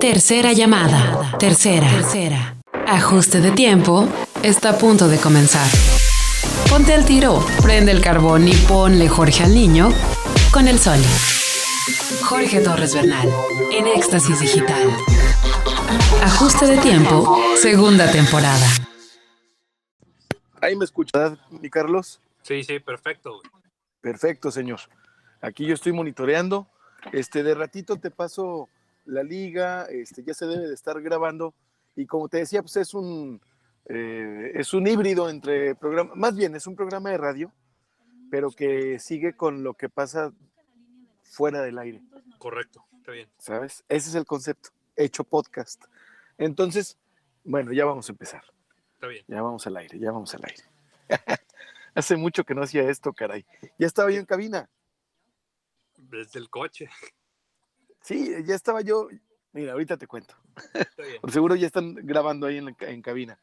[0.00, 1.38] Tercera llamada.
[1.38, 1.88] Tercera.
[1.88, 2.56] Tercera.
[2.86, 4.06] Ajuste de tiempo.
[4.42, 5.66] Está a punto de comenzar.
[6.68, 9.88] Ponte al tiro, prende el carbón y ponle Jorge al niño
[10.52, 10.98] con el sol.
[12.24, 13.26] Jorge Torres Bernal,
[13.72, 14.90] en Éxtasis Digital.
[16.22, 18.66] Ajuste de tiempo, segunda temporada.
[20.60, 22.20] Ahí me escuchas, mi Carlos.
[22.42, 23.40] Sí, sí, perfecto.
[24.02, 24.80] Perfecto, señor.
[25.40, 26.66] Aquí yo estoy monitoreando.
[27.12, 28.68] Este, de ratito te paso
[29.06, 31.54] la liga, este, ya se debe de estar grabando.
[31.94, 33.40] Y como te decía, pues es un,
[33.86, 37.52] eh, es un híbrido entre programa, más bien es un programa de radio,
[38.30, 40.32] pero que sigue con lo que pasa
[41.22, 42.02] fuera del aire.
[42.38, 43.28] Correcto, está bien.
[43.38, 43.84] ¿Sabes?
[43.88, 45.84] Ese es el concepto, hecho podcast.
[46.36, 46.98] Entonces,
[47.44, 48.42] bueno, ya vamos a empezar.
[48.94, 49.24] Está bien.
[49.28, 50.64] Ya vamos al aire, ya vamos al aire.
[51.94, 53.46] Hace mucho que no hacía esto, caray.
[53.78, 54.68] Ya estaba yo en cabina.
[55.96, 56.90] Desde el coche.
[58.06, 59.08] Sí, ya estaba yo.
[59.52, 60.36] Mira, ahorita te cuento.
[61.20, 63.36] Por seguro ya están grabando ahí en, en cabina.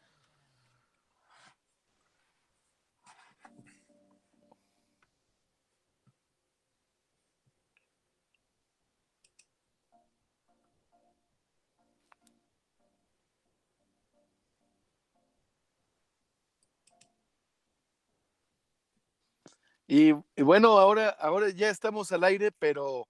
[19.88, 23.10] Y, bueno, ahora, ahora ya estamos al aire, pero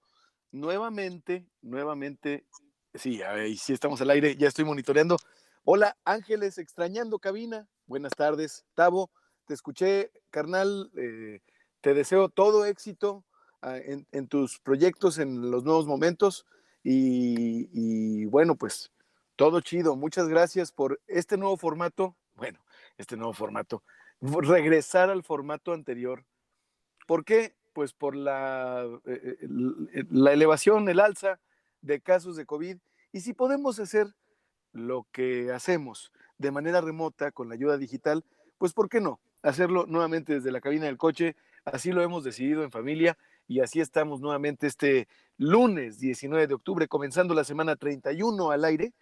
[0.54, 2.46] nuevamente, nuevamente,
[2.94, 5.18] sí, ahí sí estamos al aire, ya estoy monitoreando.
[5.64, 7.68] Hola, Ángeles, extrañando cabina.
[7.86, 9.10] Buenas tardes, Tavo.
[9.46, 10.90] Te escuché, carnal.
[10.96, 11.40] Eh,
[11.80, 13.24] te deseo todo éxito
[13.62, 16.46] ah, en, tus proyectos, en los nuevos momentos.
[16.82, 18.92] Y, y bueno, pues
[19.36, 19.96] todo chido.
[19.96, 22.16] Muchas gracias por este nuevo formato.
[22.34, 22.64] Bueno,
[22.96, 23.82] este nuevo formato.
[24.20, 26.24] Regresar al formato anterior
[27.06, 27.54] ¿Por qué?
[27.74, 31.40] Pues por la, eh, eh, la elevación, el alza
[31.82, 32.78] de casos de COVID.
[33.12, 34.14] Y si podemos hacer
[34.72, 38.24] lo que hacemos de manera remota con la ayuda digital,
[38.58, 39.20] pues ¿por qué no?
[39.42, 41.36] Hacerlo nuevamente desde la cabina del coche.
[41.64, 43.18] Así lo hemos decidido en familia
[43.48, 48.92] y así estamos nuevamente este lunes 19 de octubre, comenzando la semana 31 al aire,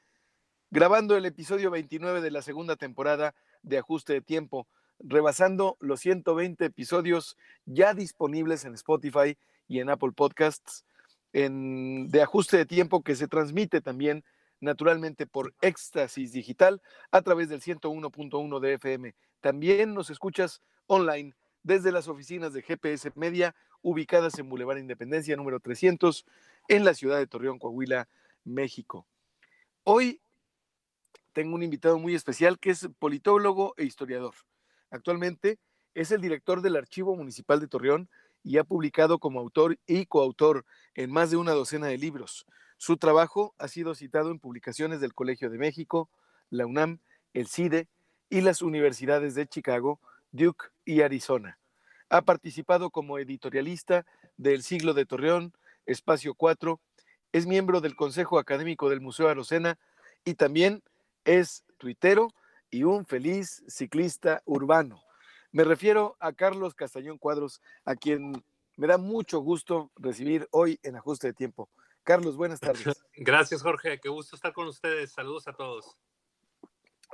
[0.71, 4.67] grabando el episodio 29 de la segunda temporada de Ajuste de Tiempo
[5.03, 9.37] rebasando los 120 episodios ya disponibles en Spotify
[9.69, 10.85] y en Apple Podcasts
[11.33, 14.25] en, de ajuste de tiempo que se transmite también
[14.61, 16.81] naturalmente por Éxtasis Digital
[17.11, 19.15] a través del 101.1 de FM.
[19.41, 25.59] También nos escuchas online desde las oficinas de GPS Media ubicadas en Boulevard Independencia número
[25.59, 26.25] 300
[26.69, 28.09] en la ciudad de Torreón, Coahuila,
[28.45, 29.07] México.
[29.85, 30.21] Hoy
[31.33, 34.35] tengo un invitado muy especial que es politólogo e historiador.
[34.93, 35.59] Actualmente
[35.95, 38.11] es el director del Archivo Municipal de Torreón
[38.45, 42.47] y ha publicado como autor y coautor en más de una docena de libros.
[42.77, 46.11] Su trabajo ha sido citado en publicaciones del Colegio de México,
[46.51, 47.01] la UNAM,
[47.33, 47.89] el CIDE
[48.29, 49.99] y las universidades de Chicago,
[50.31, 51.59] Duke y Arizona.
[52.11, 54.05] Ha participado como editorialista
[54.37, 55.55] del Siglo de Torreón,
[55.87, 56.81] Espacio 4,
[57.33, 59.79] es miembro del Consejo Académico del Museo Arocena
[60.23, 60.83] y también
[61.25, 62.29] es tuitero
[62.73, 65.01] y un feliz ciclista urbano.
[65.53, 68.43] Me refiero a Carlos Castañón Cuadros, a quien
[68.77, 71.69] me da mucho gusto recibir hoy en Ajuste de Tiempo.
[72.03, 73.05] Carlos, buenas tardes.
[73.17, 74.01] Gracias, Jorge.
[74.01, 75.13] Qué gusto estar con ustedes.
[75.13, 75.97] Saludos a todos.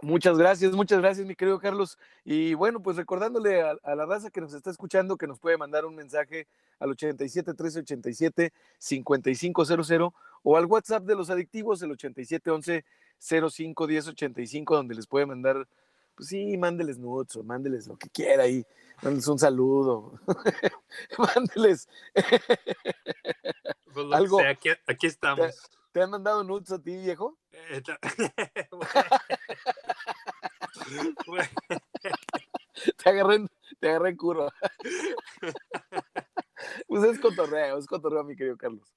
[0.00, 1.98] Muchas gracias, muchas gracias, mi querido Carlos.
[2.24, 5.84] Y bueno, pues recordándole a, la raza que nos está escuchando que nos puede mandar
[5.84, 6.46] un mensaje
[6.78, 10.12] al 87 1387 5500
[10.44, 12.84] o al WhatsApp de los adictivos, el 8711
[13.18, 15.68] 05 1085, donde les puede mandar,
[16.14, 18.64] pues sí, mándeles nudes o mándeles lo que quiera ahí,
[19.02, 20.20] mándeles un saludo,
[21.36, 21.88] mándeles
[23.92, 24.40] pues algo.
[24.40, 25.54] aquí, aquí, estamos.
[25.92, 27.36] ¿Te, han mandado nudes a ti, viejo?
[27.52, 27.82] Eh,
[33.02, 33.46] te agarré,
[33.80, 34.52] te agarré en curva.
[36.86, 38.94] pues es cotorreo, es cotorreo, mi querido Carlos.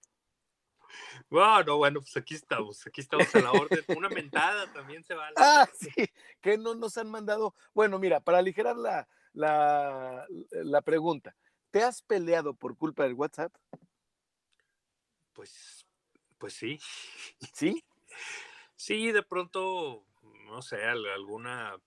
[1.29, 3.83] Bueno, bueno, pues aquí estamos, aquí estamos a la orden.
[3.95, 5.33] Una mentada también se vale.
[5.38, 6.10] Ah, sí,
[6.42, 7.56] que no nos han mandado.
[7.74, 11.36] Bueno, mira, para aligerar la, la, la pregunta,
[11.69, 13.54] ¿te has peleado por culpa del WhatsApp?
[15.33, 15.86] Pues,
[16.38, 16.80] pues sí.
[17.54, 17.83] ¿Sí?
[18.75, 20.06] Sí, de pronto,
[20.48, 21.77] no sé, alguna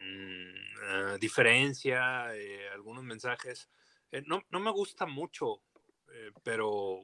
[0.00, 3.68] mm, ah, diferencia, eh, algunos mensajes.
[4.10, 5.60] Eh, no, no, me gusta mucho,
[6.12, 7.02] eh, pero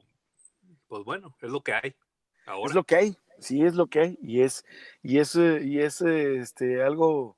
[0.87, 1.95] pues bueno, es lo que hay.
[2.45, 2.69] Ahora.
[2.69, 4.17] Es lo que hay, sí, es lo que hay.
[4.21, 4.65] Y es,
[5.03, 7.37] y es, y es este, algo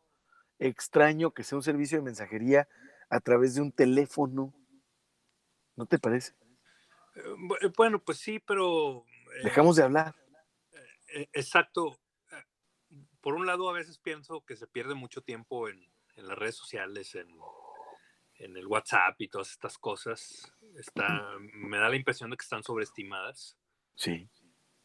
[0.59, 2.67] extraño que sea un servicio de mensajería
[3.09, 4.53] a través de un teléfono.
[5.75, 6.33] ¿No te parece?
[7.77, 9.05] Bueno, pues sí, pero...
[9.43, 10.15] Dejamos de hablar.
[11.33, 11.97] exacto.
[13.21, 15.79] Por un lado, a veces pienso que se pierde mucho tiempo en,
[16.15, 17.29] en las redes sociales, en,
[18.35, 20.53] en, el WhatsApp y todas estas cosas.
[20.77, 23.57] Está, me da la impresión de que están sobreestimadas.
[23.95, 24.27] Sí.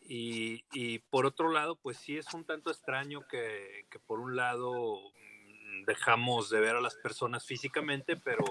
[0.01, 4.37] Y, y, por otro lado, pues sí es un tanto extraño que, que, por un
[4.37, 8.45] lado mm, dejamos de ver a las personas físicamente, pero,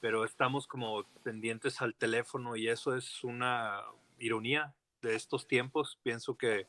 [0.00, 3.82] pero estamos como pendientes al teléfono y eso es una
[4.18, 5.98] ironía de estos tiempos.
[6.02, 6.66] Pienso que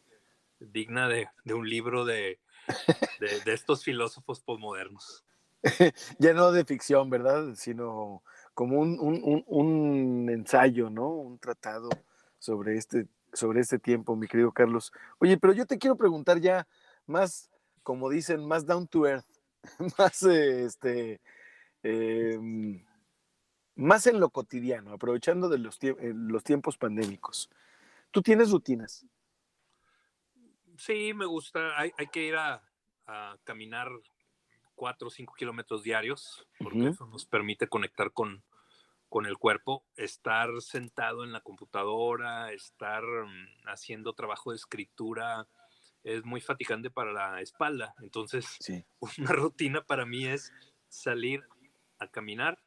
[0.59, 2.39] digna de, de un libro de,
[3.19, 5.23] de, de, estos filósofos postmodernos.
[6.19, 7.53] ya no de ficción, ¿verdad?
[7.55, 8.23] Sino
[8.53, 11.09] como un, un, un, ensayo, ¿no?
[11.09, 11.89] Un tratado
[12.39, 14.91] sobre este sobre este tiempo, mi querido Carlos.
[15.19, 16.67] Oye, pero yo te quiero preguntar ya
[17.05, 17.49] más,
[17.81, 19.25] como dicen, más down to earth,
[19.97, 21.21] más este,
[21.83, 22.37] eh,
[23.75, 27.49] más en lo cotidiano, aprovechando de los, eh, los tiempos pandémicos.
[28.11, 29.05] ¿Tú tienes rutinas?
[30.77, 31.79] Sí, me gusta.
[31.79, 32.61] Hay, hay que ir a,
[33.07, 33.89] a, caminar
[34.81, 36.89] cuatro o cinco kilómetros diarios, porque uh -huh.
[36.89, 38.43] eso nos permite conectar con,
[39.09, 45.47] con el cuerpo, estar sentado en la computadora, estar mm, haciendo trabajo de escritura,
[46.03, 47.93] es muy fatigante para la espalda.
[48.01, 48.83] Entonces, sí.
[49.19, 50.51] una rutina para mí es
[50.89, 51.43] salir
[51.99, 52.57] a caminar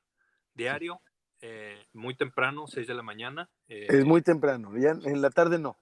[0.55, 1.01] diario,
[1.41, 3.51] eh, muy temprano, 6 de la mañana.
[3.67, 5.77] Eh, es muy temprano, ya en la tarde no.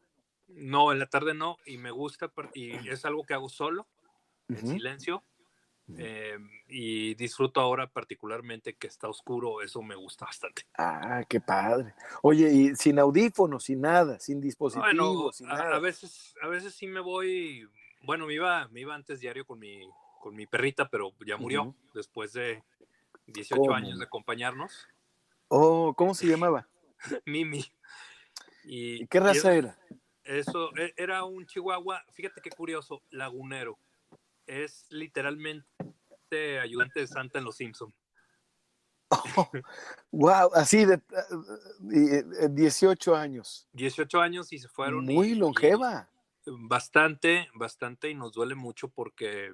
[0.48, 3.86] No, en la tarde no, y me gusta, y es algo que hago solo,
[4.48, 4.72] en uh -huh.
[4.72, 5.22] silencio,
[5.98, 10.62] eh, y disfruto ahora particularmente que está oscuro, eso me gusta bastante.
[10.76, 11.94] Ah, qué padre.
[12.22, 15.76] Oye, y sin audífonos, sin nada, sin dispositivos, bueno, sin a, nada.
[15.76, 17.68] a, veces, a veces sí me voy,
[18.02, 19.88] bueno, me iba, me iba antes diario con mi,
[20.20, 21.92] con mi perrita, pero ya murió uh -huh.
[21.94, 22.62] después de
[23.26, 23.74] 18 ¿Cómo?
[23.74, 24.88] años de acompañarnos.
[25.48, 26.68] Oh, ¿cómo se llamaba?
[27.26, 27.64] Mimi.
[28.64, 29.78] Y, ¿Y qué raza y era?
[30.24, 33.76] Eso, e, era un chihuahua, fíjate qué curioso, lagunero
[34.46, 37.94] es literalmente ayudante de Santa en Los Simpson.
[39.36, 39.50] Oh,
[40.10, 43.68] wow, así de uh, 18 años.
[43.74, 45.04] 18 años y se fueron.
[45.04, 46.08] Muy y, longeva.
[46.46, 49.52] Y bastante, bastante y nos duele mucho porque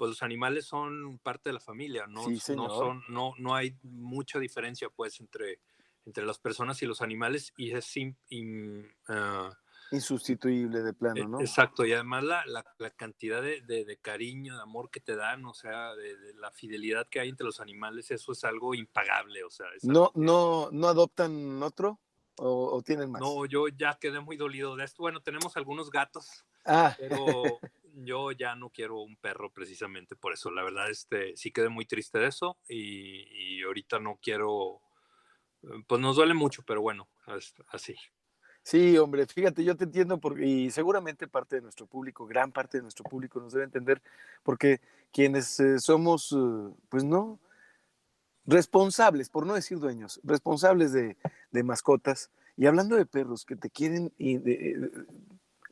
[0.00, 3.76] pues los animales son parte de la familia, no, sí, no son, no, no hay
[3.82, 5.60] mucha diferencia pues entre,
[6.06, 9.52] entre las personas y los animales y es in, in, uh,
[9.92, 11.40] insustituible de plano, ¿no?
[11.40, 15.16] Exacto, y además la, la, la cantidad de, de, de, cariño, de amor que te
[15.16, 18.74] dan, o sea, de, de, la fidelidad que hay entre los animales, eso es algo
[18.74, 19.66] impagable, o sea.
[19.82, 22.00] ¿No, no, ¿No adoptan otro
[22.38, 23.20] o, o, tienen más?
[23.20, 25.02] No, yo ya quedé muy dolido de esto.
[25.02, 26.94] Bueno, tenemos algunos gatos, ah.
[26.98, 27.20] pero
[27.94, 30.50] yo ya no quiero un perro precisamente por eso.
[30.50, 34.80] La verdad, este, sí quedé muy triste de eso y, y ahorita no quiero,
[35.86, 37.08] pues nos duele mucho, pero bueno,
[37.68, 37.96] así.
[38.62, 42.78] Sí, hombre, fíjate, yo te entiendo porque, y seguramente parte de nuestro público, gran parte
[42.78, 44.00] de nuestro público nos debe entender,
[44.42, 44.80] porque
[45.12, 47.40] quienes eh, somos, eh, pues no,
[48.46, 51.16] responsables, por no decir dueños, responsables de,
[51.50, 54.90] de mascotas, y hablando de perros que te quieren, y de,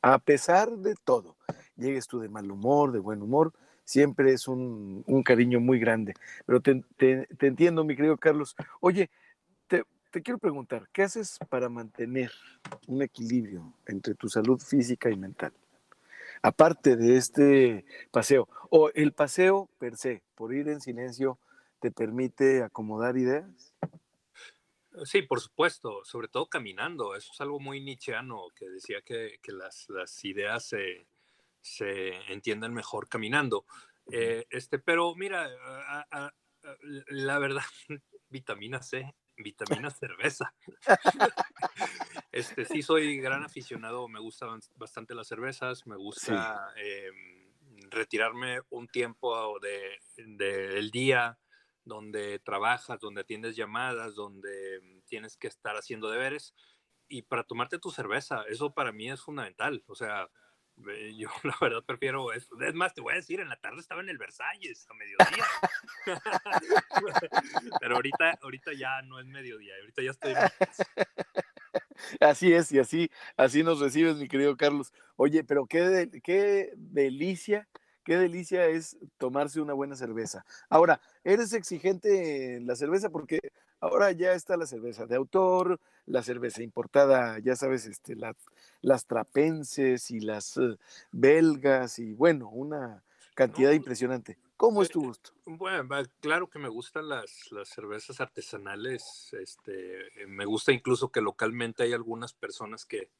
[0.02, 1.37] a pesar de todo,
[1.76, 3.52] llegues tú de mal humor, de buen humor,
[3.85, 6.14] siempre es un, un cariño muy grande.
[6.46, 8.55] Pero te, te, te entiendo, mi querido Carlos.
[8.81, 9.11] Oye,
[10.11, 12.33] te quiero preguntar, ¿qué haces para mantener
[12.87, 15.53] un equilibrio entre tu salud física y mental?
[16.43, 21.38] Aparte de este paseo, o el paseo per se, por ir en silencio,
[21.81, 23.75] ¿te permite acomodar ideas?
[25.05, 27.15] Sí, por supuesto, sobre todo caminando.
[27.15, 31.07] Eso es algo muy nicheano, que decía que, que las, las, ideas se,
[31.61, 33.65] se, entienden mejor caminando.
[34.11, 36.33] Eh, este, pero mira, a, a, a,
[37.09, 37.62] la verdad,
[38.29, 40.54] vitamina C vitamina cerveza.
[42.33, 46.80] este, sí, soy gran aficionado, me gustan bastante las cervezas, me gusta sí.
[46.83, 47.11] eh,
[47.90, 51.38] retirarme un tiempo de, de, del día
[51.85, 56.54] donde trabajas, donde atiendes llamadas, donde tienes que estar haciendo deberes
[57.09, 60.28] y para tomarte tu cerveza, eso para mí es fundamental, o sea,
[61.16, 62.61] yo la verdad prefiero eso.
[62.61, 65.44] Es más, te voy a decir, en la tarde estaba en el Versalles a mediodía.
[67.80, 70.35] Pero ahorita, ahorita ya no es mediodía, ahorita ya estoy.
[72.20, 74.92] Así es, y así, así nos recibes, mi querido Carlos.
[75.16, 77.68] Oye, pero qué, de, qué delicia,
[78.09, 80.47] qué delicia es tomarse una buena cerveza.
[80.71, 83.11] Ahora, ¿eres exigente en la cerveza?
[83.11, 83.38] Porque
[83.81, 88.35] ahora ya está la cerveza de autor, la cerveza importada, ya sabes, este, la,
[88.81, 90.79] las trapenses y las uh,
[91.12, 94.38] belgas y bueno, una cantidad no, impresionante.
[94.57, 95.33] ¿Cómo es tu gusto?
[95.45, 95.87] Bueno,
[96.21, 99.35] claro que me gustan las, las cervezas artesanales.
[99.35, 103.11] Este, me gusta incluso que localmente hay algunas personas que,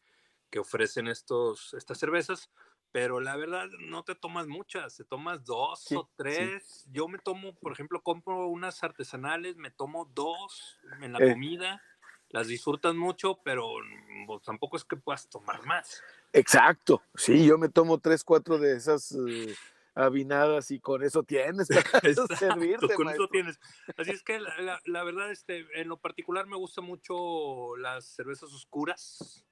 [0.49, 2.51] que ofrecen estos, estas cervezas,
[2.93, 6.87] pero la verdad no te tomas muchas, te tomas dos o tres.
[6.91, 11.83] Yo me tomo, por ejemplo, compro unas artesanales, me tomo dos en la comida,
[12.31, 13.75] las disfrutas mucho, pero
[14.27, 16.03] pues, tampoco es que puedas tomar más.
[16.33, 19.55] Exacto, sí, yo me tomo tres, cuatro de esas eh,
[19.95, 21.83] avinadas y con eso tienes para
[22.39, 22.95] servirte.
[22.95, 23.59] Con eso tienes.
[23.97, 28.53] Así es que la, la, verdad, este, en lo particular me gustan mucho las cervezas
[28.53, 29.45] oscuras.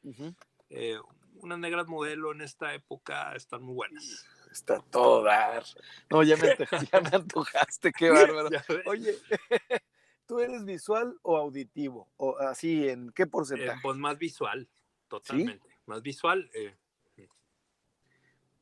[0.71, 0.99] eh,
[1.41, 4.27] unas negras modelo en esta época están muy buenas.
[4.51, 5.65] Está todo dar.
[6.11, 6.57] No, ya me,
[6.93, 8.49] ya me antojaste, qué bárbaro.
[8.87, 9.15] Oye,
[10.27, 12.09] ¿tú eres visual o auditivo?
[12.17, 13.79] ¿O así, en qué porcentaje?
[13.79, 14.69] Eh, pues más visual,
[15.09, 15.69] totalmente.
[15.87, 16.51] Más visual.
[16.55, 16.75] Eh.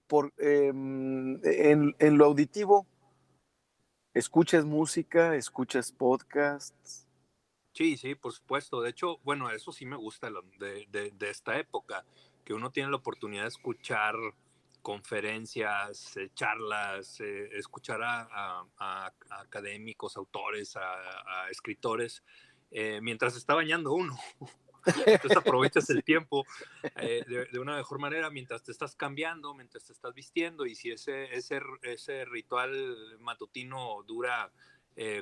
[0.06, 2.86] Por, em, en, en lo auditivo,
[4.12, 5.34] ¿escuchas música?
[5.34, 7.08] ¿Escuchas podcasts?
[7.74, 8.80] Sí, sí, por supuesto.
[8.80, 12.04] De hecho, bueno, eso sí me gusta de, de, de, esta época
[12.44, 14.14] que uno tiene la oportunidad de escuchar
[14.84, 18.64] conferencias, eh, charlas, eh, escuchar a,
[19.30, 22.22] académicos, autores, a, escritores,
[22.70, 24.16] eh, mientras está bañando uno.
[25.06, 26.44] Entonces aprovechas el tiempo
[26.94, 31.34] de, una mejor manera mientras te estás cambiando, mientras te estás vistiendo y si ese,
[31.34, 34.52] ese, ese ritual matutino dura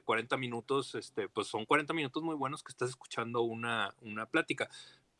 [0.05, 4.69] 40 minutos, este, pues son 40 minutos muy buenos que estás escuchando una, una plática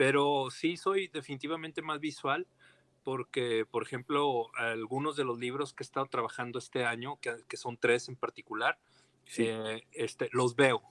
[0.03, 2.49] pero sí soy definitivamente más visual
[3.05, 7.77] porque, por ejemplo, algunos de los libros que he estado trabajando este año, que, son
[7.77, 8.81] tres en particular,
[9.39, 10.83] eh, este, los veo.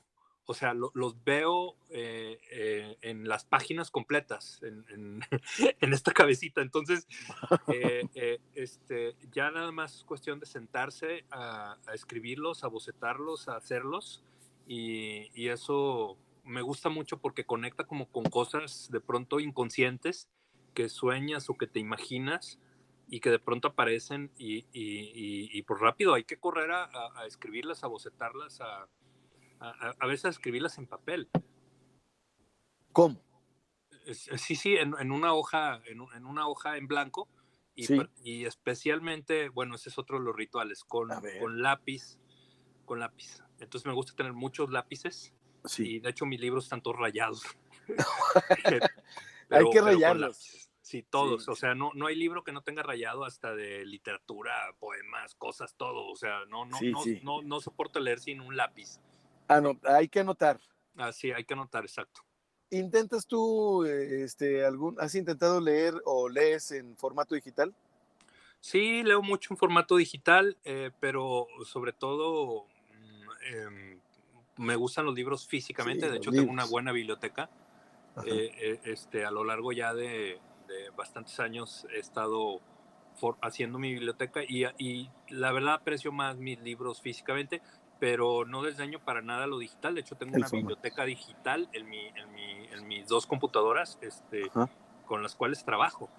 [0.46, 5.20] O sea, los veo eh, eh, en las páginas completas, en,
[5.82, 6.62] esta cabecita.
[6.62, 7.06] Entonces,
[8.56, 14.24] este, ya nada más es cuestión de sentarse a, escribirlos, a bocetarlos, a hacerlos.
[14.68, 20.30] y eso me gusta mucho porque conecta como con cosas de pronto inconscientes
[20.74, 22.60] que sueñas o que te imaginas
[23.08, 27.26] y que de pronto aparecen y, y, y, por rápido hay que correr a, a,
[27.26, 28.88] escribirlas, a bocetarlas, a,
[29.60, 31.30] a, veces a escribirlas en papel.
[32.94, 33.22] ¿Cómo?
[34.14, 37.28] Sí, sí, en, en una hoja, en, en, una hoja en blanco
[37.76, 37.86] y,
[38.24, 42.18] y, especialmente, bueno, ese es otro de los rituales, con, con lápiz,
[42.86, 43.44] con lápiz.
[43.60, 45.34] Entonces me gusta tener muchos lápices
[45.66, 46.00] Sí.
[46.00, 47.44] de hecho mis libros están todos rayados.
[49.50, 50.70] hay que rayarlos.
[50.82, 51.48] Sí, todos.
[51.48, 55.74] O sea, no, no hay libro que no tenga rayado hasta de literatura, poemas, cosas,
[55.76, 56.08] todo.
[56.08, 59.00] O sea, no, no, no, no, no, soporto leer sin un lápiz.
[59.48, 60.60] Ah, no, hay que anotar.
[60.98, 62.22] Ah, sí, hay que anotar, exacto.
[62.72, 67.74] ¿Intentas tú, este, algún, has intentado leer o lees en formato digital?
[68.60, 72.66] Sí, leo mucho en formato digital, eh, pero sobre todo
[73.46, 73.98] eh,
[74.62, 77.50] me gustan los libros físicamente, de hecho tengo una buena biblioteca.
[78.26, 80.40] Eh, eh, este, a lo largo ya de,
[80.96, 82.62] bastantes años he estado
[83.42, 87.62] haciendo mi biblioteca y, y, la verdad aprecio más mis libros físicamente,
[88.00, 89.96] pero no desdeño para nada lo digital.
[89.96, 94.50] De hecho tengo una biblioteca digital en, mi, en, mi, en mis dos computadoras este,
[95.06, 96.10] con las cuales trabajo.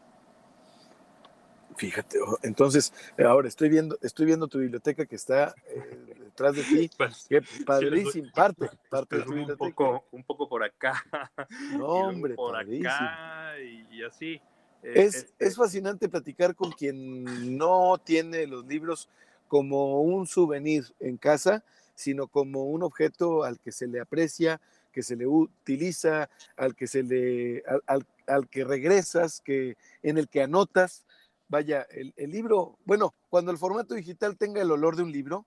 [1.76, 6.90] Fíjate, entonces ahora estoy viendo, estoy viendo tu biblioteca que está eh, detrás de ti.
[6.96, 11.04] Pues, Qué padrísimo, parte, parte un poco, un poco por acá.
[11.78, 14.40] No, hombre, por acá y, así.
[14.82, 19.08] Eh, es, este es fascinante platicar con quien no tiene los libros
[19.48, 21.62] como un souvenir en casa,
[21.94, 24.60] sino como un objeto al que se le aprecia,
[24.90, 30.28] que se le utiliza, al que se le, al, al que regresas, que, en el
[30.28, 31.04] que anotas
[31.52, 35.44] vaya, el, libro, bueno, cuando el formato digital tenga el olor de un libro,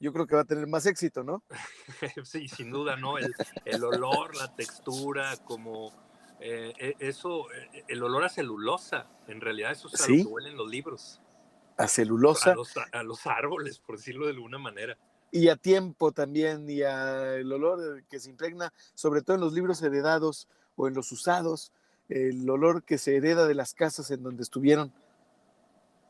[0.00, 1.42] yo creo que va a tener más éxito, ¿no?
[2.24, 3.16] sí, sin duda, ¿no?
[3.18, 5.92] El, olor, la textura, como
[6.40, 10.18] eh, e, eso, eh, el olor a celulosa, en realidad eso es ¿Sí?
[10.18, 11.20] lo que huelen los libros.
[11.76, 12.54] A celulosa.
[12.92, 14.96] A los, árboles, por decirlo de alguna manera.
[15.30, 19.82] Y a tiempo también, y al olor que se impregna, sobre todo en los libros
[19.82, 21.72] heredados o en los usados,
[22.08, 24.92] el olor que se hereda de las casas en donde estuvieron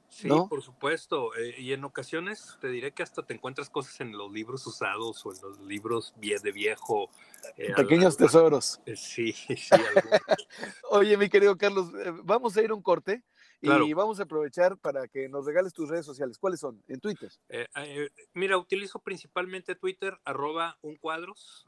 [0.09, 1.37] Sí, por supuesto.
[1.37, 5.25] Eh, y en ocasiones te diré que hasta te encuentras cosas en los libros usados
[5.27, 7.11] o en los libros de viejo.
[7.57, 8.81] Eh, Pequeños tesoros.
[8.87, 9.57] Eh, sí, sí.
[10.91, 11.93] Oye, mi querido Carlos,
[12.25, 13.23] vamos a ir a un corte
[13.61, 16.39] y vamos a aprovechar para que nos regales tus redes sociales.
[16.39, 16.83] ¿Cuáles son?
[16.89, 17.31] En Twitter.
[18.33, 21.67] mira, utilizo principalmente Twitter, arroba un cuadros.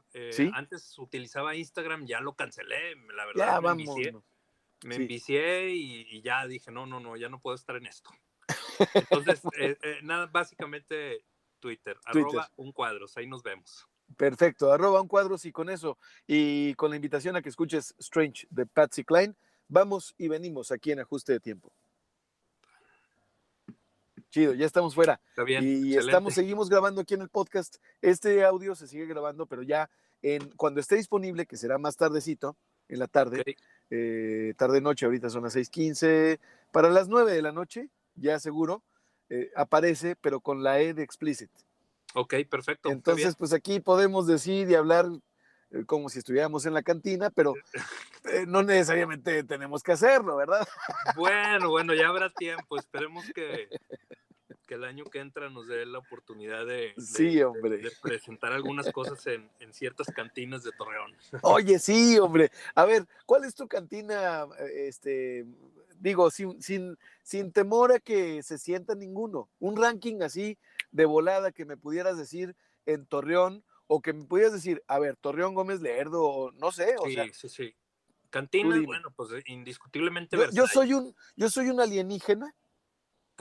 [0.53, 3.45] Antes utilizaba Instagram, ya lo cancelé, la verdad.
[3.45, 3.87] Ya, me vamos.
[3.87, 4.13] Envicié,
[4.83, 8.09] me envicié y, y ya dije, no, no, no, ya no puedo estar en esto.
[8.93, 11.23] Entonces, eh, eh, nada, básicamente
[11.59, 13.87] Twitter, arroba un cuadros, ahí nos vemos.
[14.17, 15.97] Perfecto, arroba un cuadros y con eso,
[16.27, 19.35] y con la invitación a que escuches Strange de Patsy Klein,
[19.67, 21.71] vamos y venimos aquí en ajuste de tiempo.
[24.29, 25.19] Chido, ya estamos fuera.
[25.29, 25.63] Está bien.
[25.63, 25.99] y excelente.
[25.99, 27.77] estamos, seguimos grabando aquí en el podcast.
[28.01, 29.89] Este audio se sigue grabando, pero ya
[30.21, 32.55] en, cuando esté disponible, que será más tardecito,
[32.91, 33.43] en la tarde,
[33.89, 36.39] eh, tarde-noche, ahorita son las 6:15,
[36.71, 37.89] para las 9 de la noche,
[38.21, 38.83] ya seguro,
[39.29, 41.49] eh, aparece, pero con la E de explicit.
[42.13, 42.89] Ok, perfecto.
[42.89, 45.05] Entonces, pues aquí podemos decir y hablar
[45.71, 47.53] eh, como si estuviéramos en la cantina, pero
[48.25, 50.67] eh, no necesariamente tenemos que hacerlo, ¿verdad?
[51.15, 52.77] Bueno, bueno, ya habrá tiempo.
[52.77, 53.69] Esperemos que,
[54.67, 57.77] que el año que entra nos dé la oportunidad de, de- Sí, hombre.
[57.77, 61.15] de presentar algunas cosas en, en ciertas cantinas de Torreón.
[61.43, 62.51] Oye, sí, hombre.
[62.75, 64.45] A ver, ¿cuál es tu cantina?
[64.73, 65.45] Este,
[66.01, 69.49] digo, sin, sin, sin temor a que se sienta ninguno.
[69.59, 70.57] Un ranking así
[70.91, 72.55] de volada que me pudieras decir
[72.85, 76.95] en Torreón, o que me pudieras decir, a ver, Torreón Gómez Lerdo, o no sé,
[76.97, 77.75] o Sí, sea, sí, sí.
[78.29, 78.85] Cantinas, dime.
[78.87, 82.55] bueno, pues eh, indiscutiblemente yo, yo soy un, yo soy un alienígena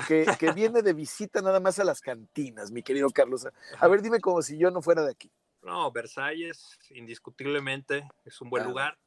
[0.08, 3.46] que, que viene de visita nada más a las cantinas, mi querido Carlos.
[3.78, 5.30] A ver, dime como si yo no fuera de aquí.
[5.62, 8.98] No, Versalles, indiscutiblemente, es un buen lugar.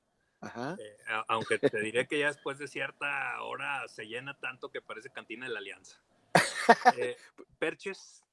[0.45, 0.75] Ajá.
[0.79, 4.81] eh, a- aunque te diré que ya después de cierta hora se llena tanto que
[4.81, 5.99] parece cantina de la Alianza.
[6.97, 7.17] Eh,
[7.59, 8.23] Perches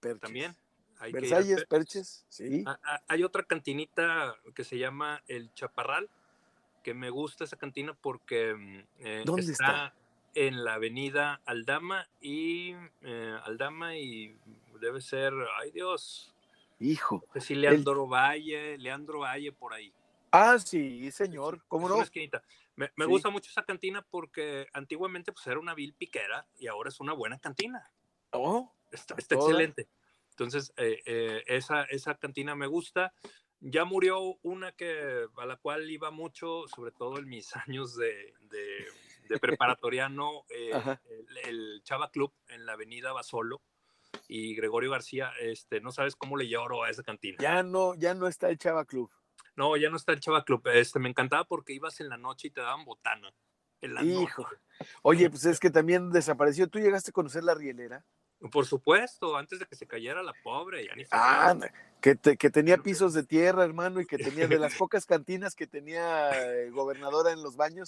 [0.00, 0.20] Perches.
[0.20, 0.56] también.
[0.98, 1.68] hay que Versalles, Perches.
[1.68, 2.64] Perches, sí.
[2.66, 6.08] Ah, ah, Hay otra cantinita que se llama El Chaparral,
[6.82, 9.94] que me gusta esa cantina porque mm, eh, ¿Dónde está?
[10.34, 12.74] en la avenida Aldama y
[13.44, 14.36] Aldama y
[14.80, 16.32] debe ser, ay Dios,
[16.78, 17.24] Hijo.
[17.26, 19.92] no sé si Leandro Valle, Leandro Valle por ahí.
[20.32, 21.64] Ah, sí, señor.
[21.66, 21.94] ¿Cómo no?
[21.96, 22.42] una esquinita.
[22.76, 23.10] Me, me Sí.
[23.10, 27.12] gusta mucho esa cantina porque antiguamente pues era una vil piquera y ahora es una
[27.12, 27.92] buena cantina.
[28.30, 29.88] Oh, Está, excelente.
[30.30, 33.12] Entonces, eh, eh, esa, esa cantina me gusta.
[33.60, 38.32] Ya murió una que, a la cual iba mucho, sobre todo en mis años de,
[38.42, 38.86] de,
[39.28, 40.96] de preparatoriano, eh,
[41.44, 43.62] el Chava Club en la avenida Basolo
[44.28, 47.36] y Gregorio García, este, no sabes cómo le lloro a esa cantina.
[47.40, 49.10] ya no, ya no está el Chava Club.
[49.60, 50.66] No, ya no está el Chava Club.
[50.68, 53.30] Este, me encantaba porque ibas en la noche y te daban botana.
[53.82, 54.42] En la Hijo.
[54.44, 54.56] noche.
[55.02, 56.66] Oye, pues es que también desapareció.
[56.66, 58.02] ¿Tú llegaste a conocer la rielera?
[58.50, 60.86] Por supuesto, antes de que se cayera la pobre.
[60.86, 61.54] Ya ni Ah,
[62.00, 65.54] que, te- que tenía pisos de tierra, hermano, y que tenía de las pocas cantinas
[65.54, 67.86] que tenía eh, gobernadora en los baños.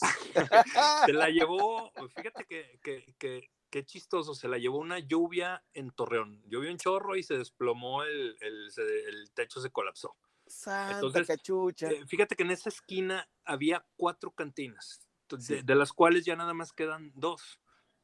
[1.07, 5.91] se la llevó, fíjate que, que, que, qué chistoso, se la llevó una lluvia en
[5.91, 6.43] Torreón.
[6.49, 10.15] Llovió un chorro y se desplomó, el, el techo se colapsó.
[10.53, 11.91] Santa Entonces, cachucha.
[11.91, 15.01] Eh, fíjate que en esa esquina había cuatro cantinas,
[15.39, 15.55] Sí.
[15.55, 17.61] de, de las cuales ya nada más quedan dos.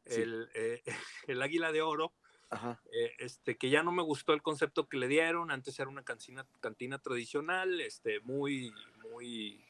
[0.07, 0.23] Sí.
[0.23, 0.83] El, eh,
[1.29, 2.15] el Águila de Oro,
[2.51, 2.83] Ajá.
[2.93, 5.51] eh, este, que ya no me gustó el concepto que le dieron.
[5.51, 8.73] Antes era una cantina, cantina tradicional, este, muy,
[9.11, 9.68] muy,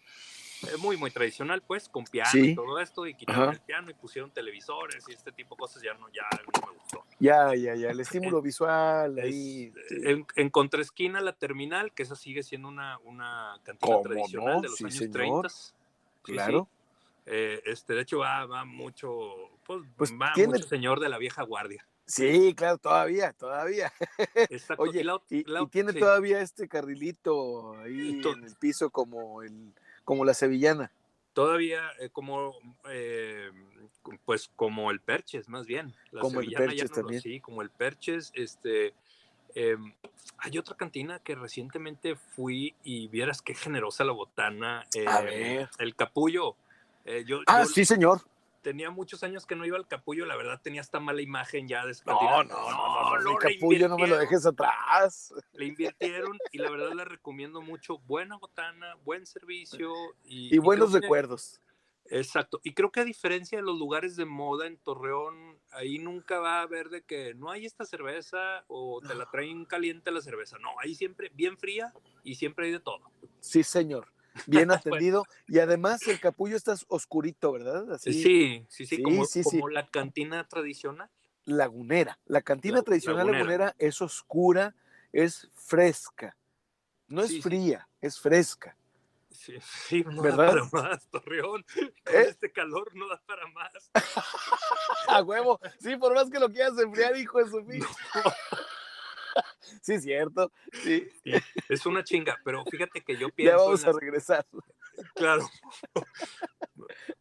[0.79, 2.51] muy, muy tradicional, pues, con piano Sí.
[2.51, 3.53] y todo esto, y quitaron Ajá.
[3.53, 6.79] el piano y pusieron televisores y este tipo de cosas, ya no, ya no me
[6.79, 7.05] gustó.
[7.21, 7.90] Ya, ya, ya.
[7.90, 8.01] El
[8.37, 9.73] estímulo visual ahí.
[9.90, 14.55] Es- en, en contraesquina, la terminal, que esa sigue siendo una, una cantina ¿Cómo tradicional
[14.57, 14.61] no?
[14.62, 15.12] de los Sí, años señor.
[15.12, 15.49] 30.
[15.49, 16.33] Sí, sí.
[16.33, 16.68] Claro.
[17.27, 21.18] Eh, este, de hecho, va, va mucho, pues, Pues va tiene- mucho señor de la
[21.18, 21.87] vieja guardia.
[22.07, 23.92] Sí, claro, todavía, todavía.
[24.51, 24.83] Exacto.
[24.83, 29.75] Oye, la y, la y tiene todavía este carrilito ahí en el piso como el
[30.09, 30.90] como la sevillana.
[31.35, 32.55] todavía eh, como
[32.88, 33.51] eh,
[34.25, 37.21] pues como el Perches más bien La Como el sevillana ya Perches no lo- también.
[37.23, 38.94] sí como el Perches este
[39.55, 39.94] em,
[40.38, 45.68] hay otra cantina que recientemente fui y vieras qué generosa la botana A em, ver.
[45.79, 46.57] el capullo
[47.05, 48.21] Eh, yo, Ah, yo sí, señor.
[48.62, 51.85] Tenía muchos años que no iba al capullo la verdad tenía esta mala imagen ya
[51.87, 55.33] de No, no, no, no, no, capullo no me lo dejes atrás.
[55.53, 59.92] le invirtieron y la verdad le recomiendo mucho buena botana, buen servicio
[60.25, 61.61] y, Y y buenos que- recuerdos.
[62.11, 66.38] Exacto, y creo que a diferencia de los lugares de moda en Torreón, ahí nunca
[66.38, 70.23] va a haber de que no hay esta cerveza o te la traen caliente la
[70.23, 71.92] cerveza, no, ahí siempre bien fría
[72.25, 73.11] y siempre hay de todo.
[73.40, 74.11] Sí, señor.
[74.46, 74.70] Bien
[75.03, 75.24] atendido.
[75.46, 77.92] Y además el capullo está oscurito, ¿verdad?
[77.92, 79.51] Así, Sí, sí, sí, Sí, como, sí, sí.
[79.59, 81.09] como la cantina tradicional.
[81.44, 82.18] lagunera.
[82.27, 83.38] La cantina La- tradicional lagunera.
[83.44, 84.74] lagunera es oscura,
[85.12, 86.37] es fresca.
[87.09, 88.77] No es fría, es fresca.
[89.31, 89.55] Sí,
[89.88, 90.55] sí, no ¿Verdad?
[90.55, 91.64] da para más, Torreón.
[92.05, 92.27] Con ¿Eh?
[92.29, 93.90] este calor no da para más.
[95.07, 95.59] A huevo.
[95.81, 97.81] Sí, por más que lo quieras enfriar, hijo de su fi-
[99.83, 100.53] Sí, cierto.
[100.83, 101.33] Sí, Sí,
[101.69, 103.64] es una chinga, pero fíjate que yo ya pienso.
[103.64, 104.47] vamos en a regresar.
[105.14, 105.49] Claro.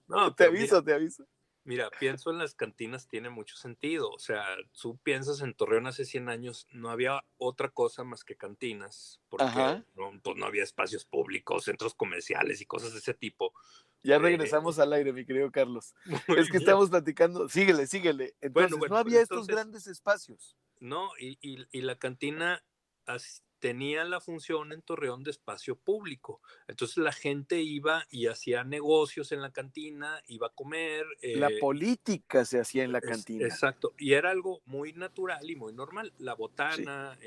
[0.07, 1.27] No, Te mira, aviso, te aviso.
[1.63, 4.09] Mira, pienso en las cantinas, tiene mucho sentido.
[4.09, 4.41] O sea,
[4.81, 9.83] tú piensas en Torreón hace 100 años, no había otra cosa más que cantinas, porque
[9.95, 13.53] no, pues no había espacios públicos, centros comerciales y cosas de ese tipo.
[14.07, 15.93] Ya regresamos al aire, mi querido Carlos.
[16.37, 17.49] es que estamos platicando.
[17.49, 18.35] Síguele, síguele.
[18.39, 20.55] Entonces, no había estos grandes espacios.
[20.79, 22.63] No, y, y, la cantina
[23.59, 26.41] tenía la función en Torreón de espacio público.
[26.69, 31.05] Entonces la gente iba y hacía negocios en la cantina, iba a comer.
[31.21, 33.45] la eh, política se hacía en la cantina.
[33.45, 36.13] exacto, y era algo muy natural y muy normal.
[36.17, 37.17] La botana,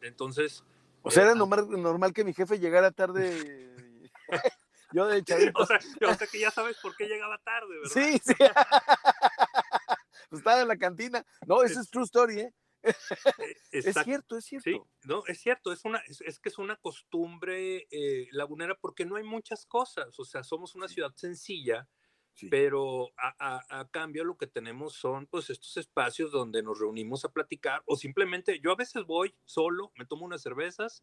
[0.00, 0.64] entonces...
[1.02, 3.76] O sea, era eh, normal, normal que mi jefe llegara tarde.
[4.92, 5.34] yo de hecho.
[5.54, 7.90] O sea, o sea, que ya sabes por qué llegaba tarde, ¿verdad?
[7.92, 8.34] Sí, sí.
[10.30, 11.24] Estaba en la cantina.
[11.46, 12.54] No, esa es true story, ¿eh?
[12.82, 12.94] E,
[13.72, 14.70] es cierto, es cierto.
[14.70, 19.16] Sí, no, es cierto, es, una, es, que es una costumbre eh, lagunera porque no
[19.16, 21.88] hay muchas cosas, o sea, somos una ciudad sencilla,
[22.50, 27.82] pero a, cambio lo que tenemos son pues estos espacios donde nos reunimos a platicar
[27.84, 31.02] o simplemente yo a veces voy solo, me tomo unas cervezas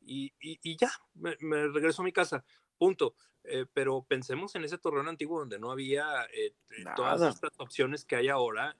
[0.00, 1.36] y, y, ya, me,
[1.68, 2.42] regreso a mi casa,
[2.80, 3.14] punto.
[3.44, 6.54] Eh, pero pensemos en ese torreón antiguo donde no había eh,
[6.94, 8.76] todas estas opciones que hay ahora,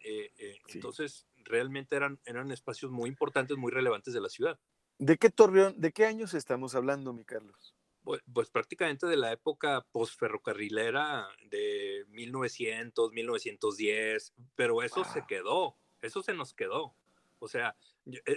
[0.68, 4.58] entonces realmente eran, eran espacios muy importantes, muy relevantes de la ciudad.
[4.98, 7.74] ¿De qué Torreón, de qué años estamos hablando, mi Carlos?
[8.02, 16.22] Pues, pues prácticamente de la época postferrocarrilera de 1900, 1910, pero eso se quedó, eso
[16.22, 16.94] se nos quedó.
[17.40, 17.74] O sea,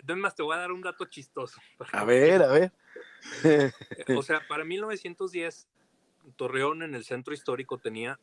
[0.04, 1.62] además te voy a dar un dato chistoso.
[1.92, 2.72] A ver, a ver.
[4.18, 5.68] o sea, para 1910,
[6.36, 8.20] Torreón en el centro histórico tenía,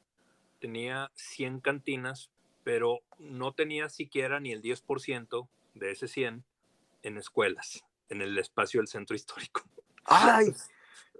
[0.58, 2.30] tenía 100 cantinas
[2.62, 6.44] pero no tenía siquiera ni el 10% de ese 100
[7.02, 9.62] en escuelas, en el espacio del centro histórico.
[10.04, 10.52] ¡Ay!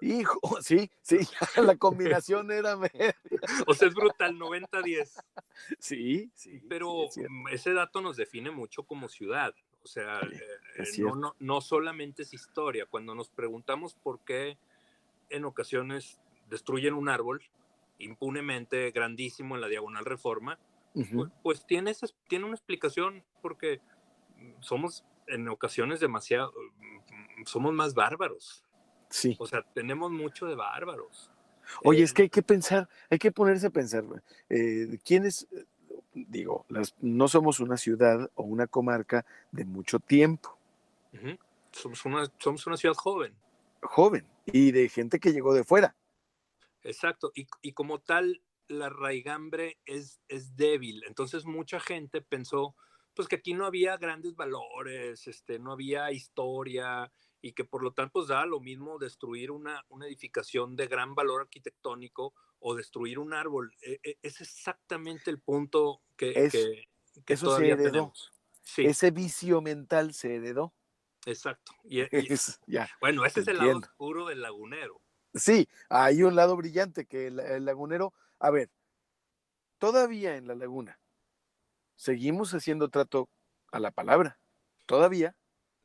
[0.00, 1.18] Hijo, sí, sí,
[1.56, 2.76] la combinación era
[3.66, 5.22] O sea, es brutal, 90-10.
[5.78, 6.60] Sí, sí.
[6.68, 7.08] Pero
[7.50, 9.54] ese dato nos define mucho como ciudad.
[9.82, 12.86] O sea, eh, no, no solamente es historia.
[12.86, 14.58] Cuando nos preguntamos por qué
[15.30, 17.42] en ocasiones destruyen un árbol
[17.98, 20.58] impunemente grandísimo en la diagonal reforma,
[20.92, 21.94] pues, pues, tiene,
[22.28, 23.80] tiene una explicación porque
[24.60, 28.64] somos en ocasiones demasiado, mm, somos más bárbaros.
[29.10, 29.36] Sí.
[29.38, 31.30] O sea, tenemos mucho de bárbaros.
[31.82, 34.04] Oye, es que hay que pensar, hay que ponerse a pensar,
[34.48, 35.46] eh, ¿quiénes,
[36.12, 40.56] digo, las, no somos una ciudad o una comarca de mucho tiempo?
[41.72, 43.34] somos, una, somos una ciudad joven.
[43.82, 45.94] Joven, y de gente que llegó de fuera.
[46.82, 51.02] Exacto, y, y como tal, la raigambre es, es débil.
[51.06, 52.74] Entonces mucha gente pensó
[53.14, 57.10] pues que aquí no había grandes valores, este, no había historia
[57.42, 61.14] y que por lo tanto pues da lo mismo destruir una, una edificación de gran
[61.14, 63.74] valor arquitectónico o destruir un árbol.
[63.82, 66.88] E, e, es exactamente el punto que, que,
[67.26, 68.12] eso todavía se heredó.
[68.76, 70.74] Ese vicio mental se heredó.
[71.26, 71.72] Exacto.
[71.84, 72.02] Y,
[73.00, 75.00] bueno, ese es el lado oscuro del lagunero.
[75.34, 78.70] Sí, hay un lado brillante que el lagunero a ver,
[79.78, 80.98] todavía en la laguna
[81.94, 83.28] seguimos haciendo trato
[83.70, 84.40] a la palabra.
[84.86, 85.36] Todavía.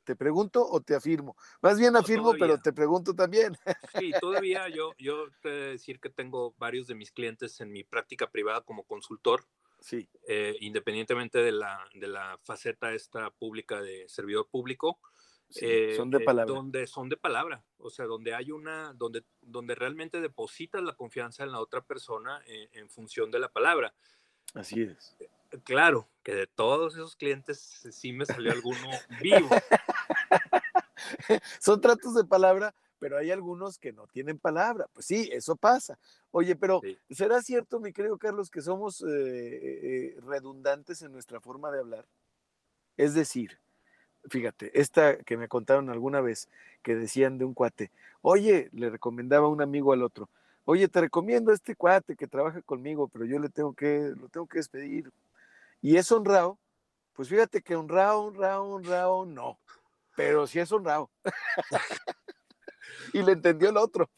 [0.06, 1.36] ¿Te pregunto o te afirmo?
[1.62, 3.58] Más bien afirmo, pero te pregunto también.
[4.00, 8.30] Sí, todavía yo, yo te decir que tengo varios de mis clientes en mi práctica
[8.30, 9.44] privada como consultor.
[9.80, 10.08] Sí.
[10.28, 15.00] Eh, independientemente de la, de la faceta esta pública de servidor público,
[15.62, 16.54] eh, son de palabra.
[16.54, 21.44] donde son de palabra, o sea, donde hay una, donde, donde realmente depositas la confianza
[21.44, 23.94] en la otra persona eh, en, función de la palabra.
[24.54, 25.16] Así es.
[25.64, 27.60] Claro, que de todos esos clientes
[27.92, 28.90] sí me salió alguno
[29.22, 29.50] vivo.
[31.60, 34.88] son tratos de palabra, pero hay algunos que no tienen palabra.
[34.94, 35.98] Pues sí, eso pasa.
[36.32, 39.04] Oye, pero ¿será cierto, mi querido Carlos, que somos
[40.26, 42.06] redundantes en nuestra forma de hablar?
[42.98, 43.60] Es decir,
[44.30, 46.50] fíjate, esta que me contaron alguna vez,
[46.82, 50.30] que decían de un cuate, oye, le recomendaba un amigo al otro,
[50.66, 54.30] oye, te recomiendo a este cuate que trabaja conmigo, pero yo le tengo que, lo
[54.30, 55.12] tengo que despedir.
[55.82, 56.58] Y es honrado,
[57.14, 59.60] pues fíjate que honrado, honrado, honrado, no,
[60.16, 61.12] pero sí es honrado.
[63.14, 64.10] y le entendió el otro.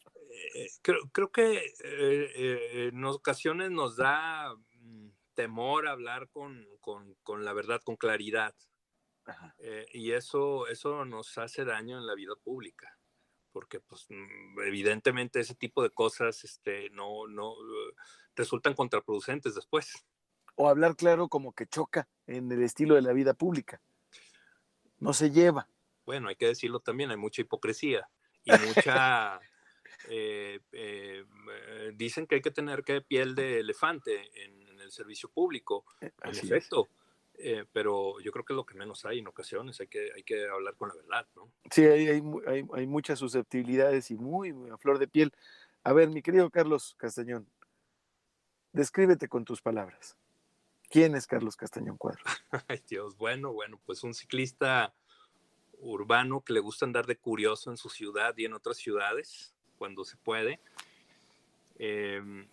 [0.54, 7.14] Eh, creo, creo que eh, eh, en ocasiones nos da mm, temor hablar con, con,
[7.22, 8.54] con la verdad, con claridad.
[9.58, 12.98] Eh, y eso, eso nos hace daño en la vida pública,
[13.52, 17.54] porque pues, mm, evidentemente ese tipo de cosas este, no, no
[18.34, 19.92] resultan contraproducentes después.
[20.54, 23.80] O hablar claro como que choca en el estilo de la vida pública.
[24.98, 25.68] No se lleva.
[26.08, 28.08] Bueno, hay que decirlo también, hay mucha hipocresía
[28.42, 29.38] y mucha...
[30.08, 31.24] Eh, eh,
[31.96, 35.84] dicen que hay que tener que piel de elefante en, el servicio público.
[36.00, 36.88] En efecto,
[37.34, 40.22] eh, pero yo creo que es lo que menos hay en ocasiones, hay que, hay
[40.22, 41.52] que hablar con la verdad, ¿no?
[41.70, 42.22] Sí, hay, hay,
[42.72, 45.30] hay, muchas susceptibilidades y muy, muy, a flor de piel.
[45.82, 47.46] A ver, mi querido Carlos Castañón,
[48.72, 50.16] descríbete con tus palabras.
[50.88, 52.22] ¿Quién es Carlos Castañón Cuadro?
[52.68, 54.94] Ay, Dios, bueno, bueno, pues un ciclista
[55.80, 60.04] urbano que le gusta andar de curioso en su ciudad y en otras ciudades, cuando
[60.04, 60.60] se puede.
[61.78, 62.48] Em,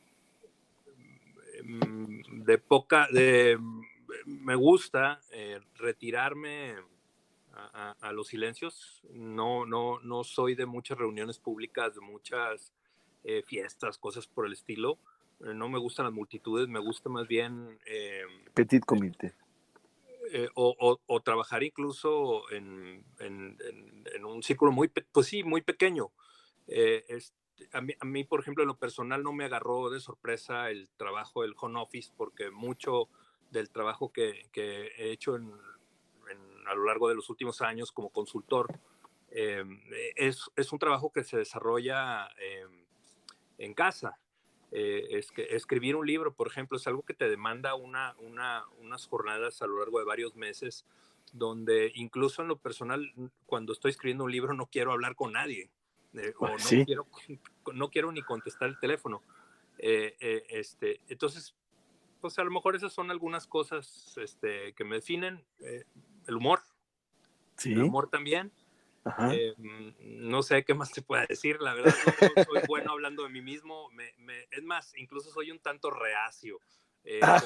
[1.54, 3.60] em, de poca, de,
[4.26, 6.76] me gusta eh, retirarme
[7.56, 9.02] a, los silencios.
[9.14, 12.74] No, no, no soy de muchas reuniones públicas, de muchas
[13.24, 15.00] eh, fiestas, cosas por el estilo.
[15.40, 17.80] Eh, no me gustan las multitudes, me gusta más bien...
[17.86, 19.34] Em, Petit comité.
[20.56, 23.58] O, o, trabajar incluso en, en,
[24.14, 26.12] en, un círculo muy, pues sí, muy pequeño.
[26.68, 27.34] Es,
[27.74, 30.90] a mí, a mí, por ejemplo, en lo personal no me agarró de sorpresa el
[30.98, 33.10] trabajo del home office porque mucho
[33.52, 35.54] del trabajo que, que he hecho en,
[36.68, 38.80] a lo largo de los últimos años como consultor
[39.30, 39.64] eh,
[40.16, 42.66] es, es, un trabajo que se desarrolla eh,
[43.58, 44.18] en casa.
[44.78, 48.66] Eh, es que escribir un libro, por ejemplo, es algo que te demanda una, una,
[48.82, 50.86] unas jornadas a lo largo de varios meses,
[51.32, 53.14] donde incluso en lo personal,
[53.46, 55.70] cuando estoy escribiendo un libro, no quiero hablar con nadie.
[56.40, 57.08] o no, quiero,
[57.74, 59.22] no quiero ni contestar el teléfono.
[59.78, 61.56] este, entonces,
[62.20, 65.46] pues a lo mejor esas son algunas cosas este, que me definen.
[65.60, 65.86] Eh,
[66.28, 66.60] el humor.
[67.56, 67.72] ¿Sí?
[67.72, 68.52] El humor también.
[69.32, 71.94] Eh, mm, no sé qué más te pueda decir, la verdad,
[72.36, 73.89] no, soy bueno hablando de mí mismo.
[74.52, 76.60] es más, incluso soy un tanto reacio.
[77.04, 77.39] Eh, ah.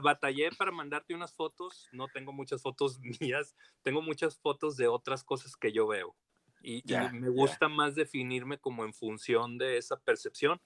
[0.00, 5.24] batallé para mandarte unas fotos, no tengo muchas fotos mías, tengo muchas fotos de otras
[5.24, 6.14] cosas que yo veo.
[6.62, 10.60] Y, me gusta más definirme como en función de esa percepción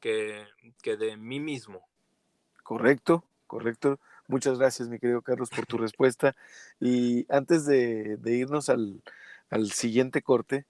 [0.00, 0.44] que,
[0.82, 1.86] que de mí mismo.
[2.64, 4.00] Correcto, correcto.
[4.28, 6.34] Muchas gracias, mi querido Carlos, por tu respuesta.
[6.80, 9.02] Y antes de, irnos al,
[9.70, 10.66] siguiente corte,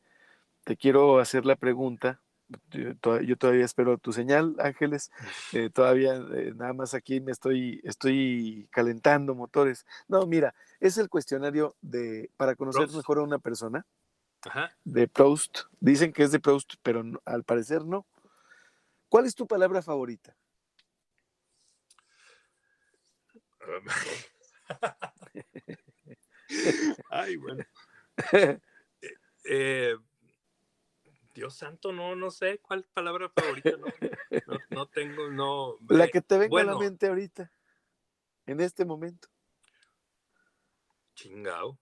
[0.65, 2.21] te quiero hacer la pregunta.
[2.71, 5.11] Yo, todavía espero tu señal, Ángeles.
[5.53, 9.85] Eh, todavía eh, nada más aquí me estoy, estoy calentando motores.
[10.07, 13.85] No, mira, es el cuestionario de para conocer mejor a una persona.
[14.85, 15.61] De Proust.
[15.81, 18.07] Dicen que es de Proust, pero al parecer no.
[19.09, 20.37] ¿Cuál es tu palabra favorita?
[27.11, 27.65] Ay, bueno.
[28.33, 28.59] Eh,
[29.45, 29.97] eh,
[31.35, 33.73] Dios santo, no, no sé cuál palabra favorita,
[34.71, 35.77] no, tengo, no.
[35.89, 37.53] La que te venga a la mente ahorita,
[38.47, 39.29] en este momento.
[41.15, 41.79] Chingao.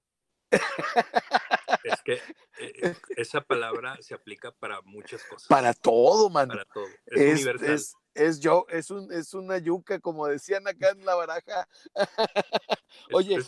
[1.85, 2.21] es que
[2.59, 5.49] eh, esa palabra se aplica para muchas cosas.
[5.49, 6.49] Para todo, man.
[6.49, 6.87] Para todo.
[7.07, 7.81] Es, universal
[8.15, 11.69] es yo, es un, es una yuca, como decían acá en la baraja.
[13.13, 13.39] Oye,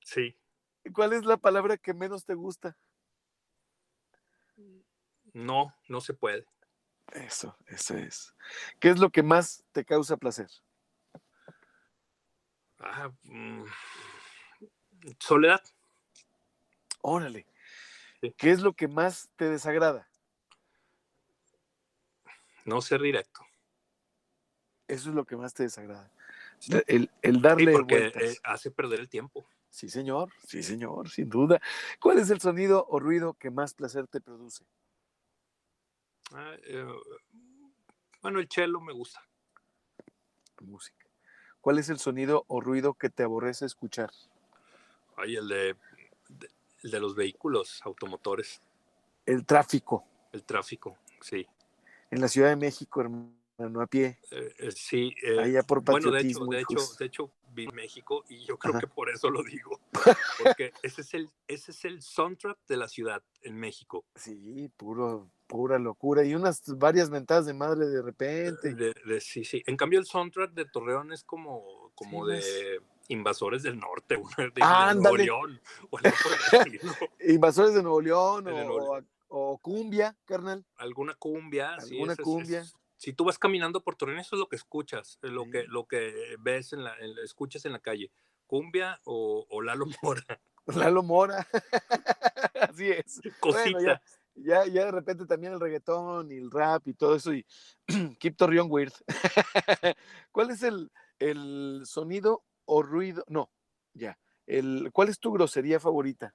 [0.00, 0.36] sí.
[0.94, 2.76] ¿Cuál es la palabra que menos te gusta?
[5.32, 6.46] No, no se puede.
[7.12, 8.34] Eso, eso es.
[8.78, 10.48] ¿Qué es lo que más te causa placer?
[12.78, 13.64] Ah, mm,
[15.18, 15.62] soledad.
[17.02, 17.46] Órale.
[18.36, 20.08] ¿Qué es lo que más te desagrada?
[22.64, 23.40] No ser directo.
[24.86, 26.10] Eso es lo que más te desagrada.
[26.86, 27.72] El, el darle.
[27.72, 29.46] porque eh, hace perder el tiempo.
[29.70, 31.60] Sí, señor, sí, señor, sin duda.
[32.00, 34.64] ¿Cuál es el sonido o ruido que más placer te produce?
[36.32, 36.86] Ah, eh,
[38.20, 39.22] bueno, el cello me gusta.
[40.60, 41.06] Música.
[41.60, 44.10] ¿Cuál es el sonido o ruido que te aborrece escuchar?
[45.16, 45.76] Ay, el de,
[46.82, 48.60] el de los vehículos automotores.
[49.24, 50.04] El tráfico.
[50.32, 51.46] El tráfico, sí.
[52.10, 54.18] En la Ciudad de México, hermano no a pie.
[54.30, 58.44] Eh, eh, sí, eh, por bueno, de hecho, de hecho, de hecho, vi México y
[58.44, 59.80] yo creo que por eso lo digo,
[60.42, 64.04] porque ese es el, ese es el soundtrack de la ciudad en México.
[64.14, 68.74] Sí, puro, pura locura y unas varias ventadas de madre de repente.
[68.74, 69.62] De, sí, sí.
[69.66, 75.16] En cambio el soundtrack de Torreón es como, como de invasores del norte, de, Nuevo
[75.16, 75.60] León.
[77.26, 78.46] invasores de Nuevo León
[79.28, 80.64] o, cumbia, carnal.
[80.76, 82.64] Alguna cumbia, Alguna cumbia
[83.00, 85.86] si tú vas caminando por Torreón, eso es lo que escuchas, eh, lo, que, lo
[85.86, 88.12] que ves, en la, escuchas en la calle.
[88.46, 90.40] Cumbia o, Lalo Mora.
[90.66, 91.48] Lalo Mora.
[92.60, 93.22] Así es.
[93.40, 94.02] Cosita.
[94.34, 97.46] ya, ya, de repente también el reggaetón y el rap y todo eso y
[98.18, 98.92] Keep Torreón Weird.
[100.30, 103.24] ¿Cuál es el, el, sonido o ruido?
[103.28, 103.50] No,
[103.94, 104.18] ya.
[104.44, 106.34] El, ¿Cuál es tu grosería favorita?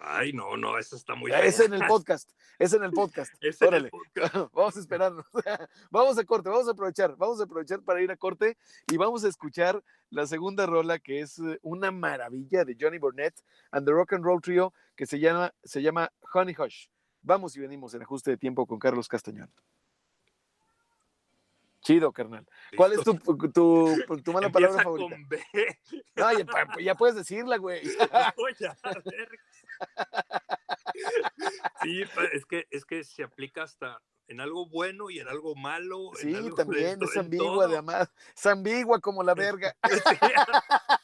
[0.00, 1.32] Ay, no, no, eso está muy.
[1.32, 3.32] Es en el podcast, es en el podcast.
[3.62, 3.90] Órale.
[4.52, 5.26] Vamos a esperarnos.
[5.90, 8.56] vamos a corte, vamos a aprovechar, vamos a aprovechar para ir a corte
[8.90, 13.42] y vamos a escuchar la segunda rola que es eh, una maravilla de Johnny Burnett
[13.70, 16.86] and the Rock and Roll Trio que se llama, se llama Honey Hush.
[17.22, 19.50] Vamos y venimos en ajuste de tiempo con Carlos Castañón.
[21.80, 22.46] Chido, carnal.
[22.76, 25.14] ¿Cuál es tu, tu, tu mala palabra favorita?
[25.14, 25.40] con B.
[26.16, 27.82] No, ya, puedes decirla, güey.
[27.84, 29.28] No, ya, a ver.
[31.82, 36.10] Sí, es que, es que se aplica hasta en algo bueno y en algo malo.
[36.20, 38.10] en Sí, algo también es ambigua, además.
[38.36, 39.76] Es ambigua como la verga.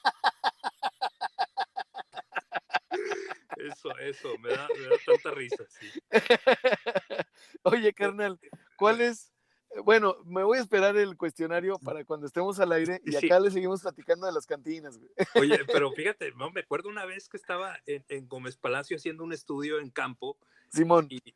[3.56, 5.90] Eso, eso, me da, me da tanta risa, sí.
[7.62, 8.38] Oye, carnal,
[8.76, 9.34] ¿cuál es?
[9.82, 13.26] Bueno, me voy a esperar el cuestionario para cuando estemos al aire y Sí.
[13.26, 15.10] acá le seguimos platicando de las cantinas, güey.
[15.34, 19.24] Oye, pero fíjate, no, me acuerdo una vez que estaba en, en Gómez Palacio haciendo
[19.24, 20.37] un estudio en campo
[20.70, 21.34] Simón, y,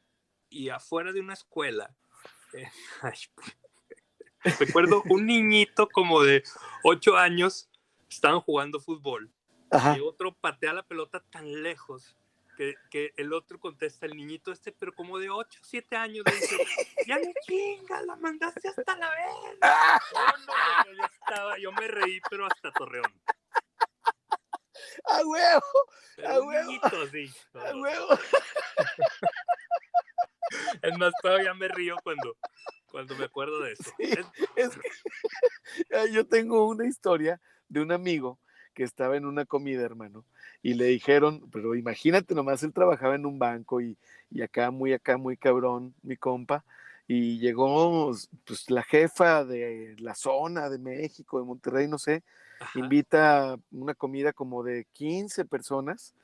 [0.51, 1.95] y afuera de una escuela,
[2.53, 2.69] eh,
[3.03, 3.19] ay,
[4.61, 6.45] recuerdo un niñito como de
[6.85, 7.69] ocho años,
[8.09, 9.33] estaban jugando fútbol
[9.71, 9.99] ajá.
[9.99, 12.17] y otro patea la pelota tan lejos
[12.59, 16.35] que, que el otro contesta, el niñito este, pero como de 8, 7 años, le
[16.35, 16.57] dice,
[17.07, 19.61] ya no chingas, la mandaste hasta la vez.
[20.85, 23.13] No, yo estaba, yo me reí, pero hasta Torreón.
[25.05, 25.63] ¡A huevo!
[26.17, 26.71] Pero ¡A huevo!
[26.71, 27.31] niñito, sí.
[27.55, 28.09] ¡A huevo!
[30.83, 32.37] Es más, todavía me río cuando,
[32.91, 33.85] cuando me acuerdo de eso.
[33.99, 34.11] Sí.
[34.57, 38.41] Es- que Ay, yo tengo una historia de un amigo
[38.79, 40.25] que estaba en una comida, hermano,
[40.63, 43.99] y le dijeron, pero imagínate nomás, él trabajaba en un banco y,
[44.31, 46.65] y acá, muy acá, muy cabrón, mi compa,
[47.09, 48.13] y llegó
[48.45, 52.23] pues la jefa de la zona de México, de Monterrey, no sé,
[52.61, 52.79] ajá.
[52.79, 56.15] invita a una comida como de 15 personas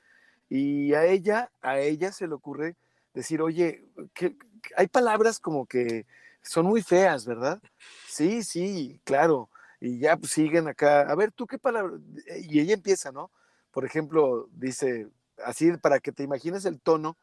[0.47, 2.77] y a ella, a ella se le ocurre
[3.13, 4.37] decir, oye, que
[4.77, 6.05] hay palabras como que
[6.41, 7.61] son muy feas, ¿verdad?
[8.07, 9.49] Sí, sí, claro.
[9.79, 11.01] Y ya pues, siguen acá.
[11.01, 11.97] A ver, ¿tú qué palabra?
[12.41, 13.31] Y ella empieza, ¿no?
[13.71, 15.09] Por ejemplo, dice,
[15.43, 17.17] así para que te imagines el tono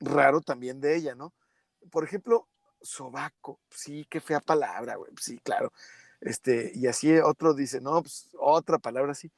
[0.00, 1.32] raro también de ella, ¿no?
[1.90, 2.48] Por ejemplo,
[2.80, 3.60] sobaco.
[3.70, 5.12] Sí, qué fea palabra, güey.
[5.20, 5.72] Sí, claro.
[6.20, 9.30] Este, y así otro dice, no, pues otra palabra así.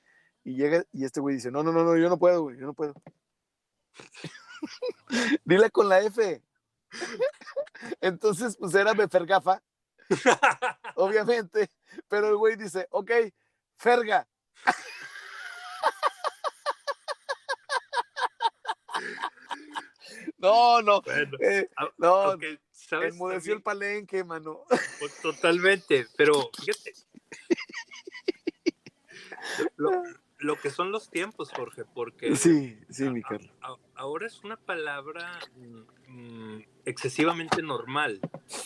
[0.44, 2.66] Y llega, y este güey dice, no, no, no, no, yo no puedo, güey, yo
[2.66, 2.94] no puedo.
[5.44, 6.42] Dile con la F.
[8.00, 9.62] Entonces, pues era Befergafa,
[10.96, 11.70] obviamente,
[12.08, 13.10] pero el güey dice, ok,
[13.76, 14.26] Ferga.
[20.38, 23.12] No, no, Bueno, eh, a- no, aunque, ¿sabes?
[23.14, 24.64] enmudeció el También, palenque, mano.
[24.98, 26.92] pues, totalmente, pero fíjate.
[29.76, 30.02] Lo,
[30.46, 33.50] lo que son los tiempos, Jorge, porque Sí, sí, a- mi Carlos.
[33.94, 35.38] ahora es una palabra
[36.06, 38.20] mm, excesivamente normal,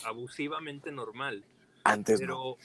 [0.05, 1.43] abusivamente normal.
[1.83, 2.25] Antes no.
[2.27, 2.57] Pero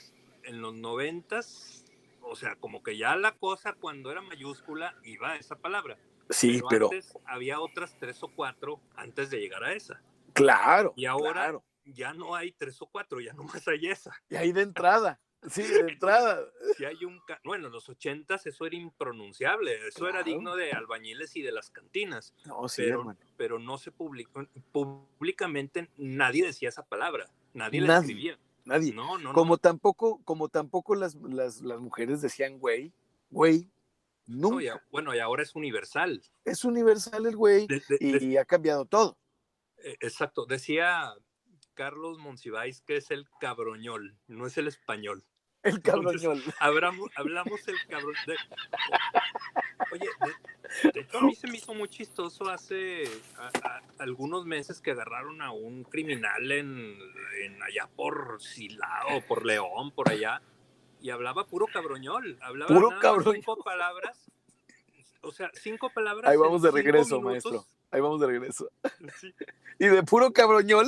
[0.43, 1.85] en los noventas,
[2.21, 5.97] o sea, como que ya la cosa cuando era mayúscula iba a esa palabra.
[6.29, 10.01] Sí, pero antes había otras tres o cuatro antes de llegar a esa.
[10.33, 10.93] claro.
[10.95, 11.63] Y ahora claro.
[11.85, 14.11] ya no hay tres o cuatro, ya nomás hay esa.
[14.29, 15.19] Y ahí de entrada.
[15.49, 16.45] Sí, de entrada.
[16.77, 20.71] Si hay un ca- bueno, en los ochentas eso era impronunciable, eso era digno de
[20.71, 23.19] albañiles y de las cantinas, No, sí, pero, hermano.
[23.37, 28.37] pero no se publicó públicamente nadie decía esa palabra, nadie la escribía.
[28.65, 28.93] Nadie.
[28.93, 29.57] No, no, Como no.
[29.57, 32.91] tampoco, como tampoco las, las, las mujeres decían güey,
[33.29, 33.69] güey,
[34.25, 34.73] No, nunca.
[34.73, 36.21] a- bueno, y ahora es universal.
[36.43, 39.17] Es universal el güey De- de- y, de- ha cambiado todo.
[39.77, 41.13] Eh, Exacto, decía
[41.75, 45.23] Carlos Monsiváis que es el cabroñol, no es el español.
[45.67, 46.43] El Entonces, cabroñol.
[46.59, 48.13] Hablamos, hablamos el cabrón.
[48.25, 48.37] de-
[49.91, 50.07] oye,
[50.83, 53.03] de, de hecho a mí se me hizo muy chistoso hace
[53.37, 56.97] a- a- algunos meses que agarraron a un criminal en,
[57.43, 60.41] en allá por Silao, por León, por allá,
[61.01, 62.37] y hablaba puro cabroñol.
[62.41, 63.35] Hablaba Puro nada cabroñol.
[63.35, 64.31] cinco palabras.
[65.21, 66.29] O sea, cinco palabras.
[66.31, 67.51] Ahí vamos de regreso, minutos.
[67.51, 67.65] maestro.
[67.91, 68.69] Ahí vamos de regreso.
[69.19, 69.33] Sí.
[69.79, 70.87] Y de puro cabroñol,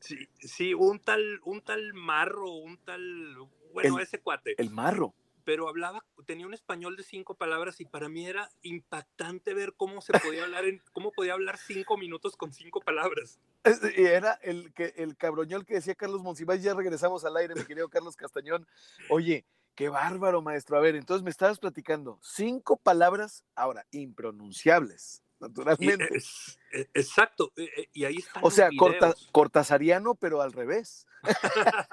[0.00, 3.36] Sí, sí, un tal, un tal marro, un tal,
[3.74, 5.14] bueno, El- ese cuate, el marro.
[5.44, 10.00] pero hablaba, tenía un español de cinco palabras y para mí era impactante ver cómo
[10.00, 13.38] se podía hablar en, cómo podía hablar cinco minutos con cinco palabras.
[13.64, 16.62] Es- y Era el, que, el cabroñol que decía Carlos Monsiváis.
[16.62, 18.66] Ya regresamos al aire, mi querido Carlos Castañón.
[19.10, 19.44] Oye,
[19.74, 20.78] qué bárbaro, maestro.
[20.78, 22.18] A ver, entonces me estabas platicando.
[22.22, 26.08] Cinco palabras, ahora, impronunciables, Y, naturalmente.
[26.16, 31.06] es- e- exacto, e- e- y ahí están O sea, corta, cortasariano, pero al revés.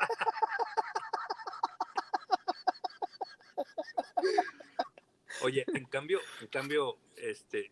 [5.43, 7.71] Oye, en cambio, en cambio, este,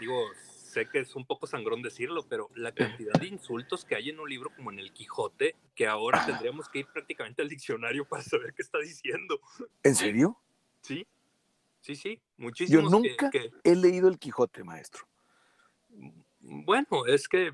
[0.00, 4.10] digo, sé que es un poco sangrón decirlo, pero la cantidad de insultos que hay
[4.10, 8.04] en un libro como en el Quijote, que ahora tendríamos que ir prácticamente al diccionario
[8.04, 9.40] para saber qué está diciendo.
[9.82, 10.36] ¿En serio?
[10.82, 11.06] Sí,
[11.80, 12.92] sí, sí, muchísimos.
[12.92, 15.06] Yo que- nunca que- he leído el Quijote, maestro.
[16.38, 17.52] bueno, es que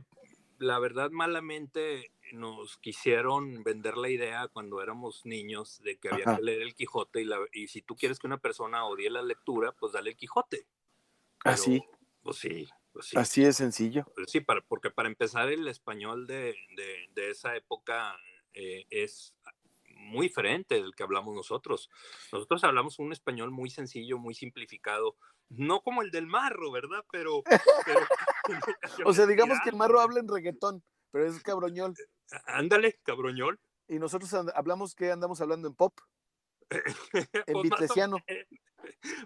[0.58, 6.42] la verdad malamente nos quisieron vender la idea cuando éramos niños de que había que
[6.42, 9.72] leer el Quijote y, la, y, si tú quieres que una persona odie la lectura,
[9.72, 10.66] pues dale el Quijote.
[11.44, 11.82] Así.
[12.22, 13.16] Pues sí, pues sí.
[13.18, 14.06] Así de sencillo.
[14.14, 18.16] Pues sí, para, porque para empezar el español de, de, de esa época
[18.54, 19.34] eh, es
[20.02, 21.90] muy diferente del que hablamos nosotros.
[22.32, 25.16] Nosotros hablamos un español muy sencillo, muy simplificado,
[25.48, 27.04] no como el del marro, ¿verdad?
[27.10, 27.42] Pero...
[27.84, 28.00] pero
[29.06, 31.94] o sea, digamos que el marro habla en reggaetón, pero es cabroñol.
[32.46, 33.60] Ándale, cabroñol.
[33.86, 35.96] Y nosotros hablamos que andamos hablando en pop.
[37.46, 38.16] en Pues vitlesiano.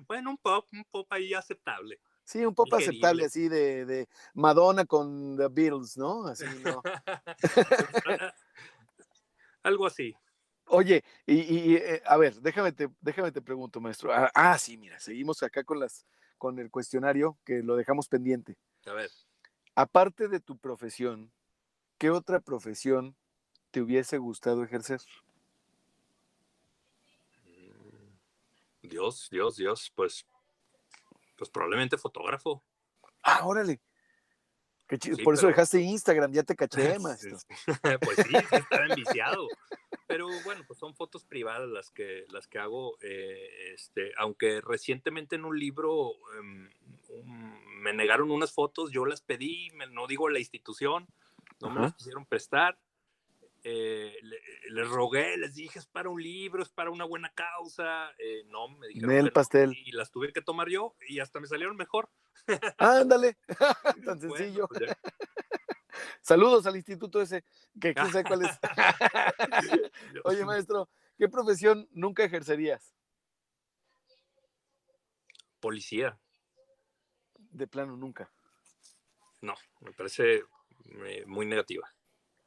[0.06, 1.98] Bueno, un pop, un pop ahí aceptable.
[2.24, 6.26] Sí, un pop aceptable, así de, de, Madonna con The Beatles, ¿no?
[6.26, 6.82] Así, ¿no?
[9.62, 10.14] Algo así.
[10.66, 14.12] Oye, y, y eh, a ver, déjame te, déjame te pregunto, maestro.
[14.12, 16.04] Ah, ah, sí, mira, seguimos acá con las
[16.38, 18.58] con el cuestionario que lo dejamos pendiente.
[18.86, 19.10] A ver.
[19.74, 21.32] Aparte de tu profesión,
[21.98, 23.16] ¿qué otra profesión
[23.70, 25.00] te hubiese gustado ejercer?
[28.82, 30.26] Dios, Dios, Dios, pues,
[31.36, 32.62] pues probablemente fotógrafo.
[33.22, 33.80] Ah, órale.
[34.88, 35.48] Sí, Por eso pero...
[35.48, 37.36] dejaste Instagram, ya te caché, maestro.
[38.00, 39.48] pues sí, estaba enviciado.
[40.06, 42.96] Pero bueno, pues son fotos privadas las que, las que hago.
[43.00, 46.68] Eh, este, aunque recientemente en un libro um,
[47.80, 51.08] me negaron unas fotos, yo las pedí, me, no digo la institución,
[51.60, 52.78] no me las quisieron prestar.
[53.68, 54.40] Eh, les
[54.70, 58.12] le rogué, les dije, es para un libro, es para una buena causa.
[58.18, 59.10] Eh, no, me dijeron.
[59.10, 59.70] El pastel.
[59.70, 62.08] No, y las tuve que tomar yo y hasta me salieron mejor.
[62.78, 63.36] Ándale,
[64.04, 64.68] tan sencillo.
[64.70, 65.14] Bueno, pues
[66.22, 67.44] Saludos al instituto ese,
[67.80, 68.58] que quién sabe cuál es.
[70.24, 70.88] Oye, maestro,
[71.18, 72.94] ¿qué profesión nunca ejercerías?
[75.60, 76.18] Policía.
[77.36, 78.30] De plano, nunca.
[79.40, 80.44] No, me parece
[81.26, 81.88] muy negativa.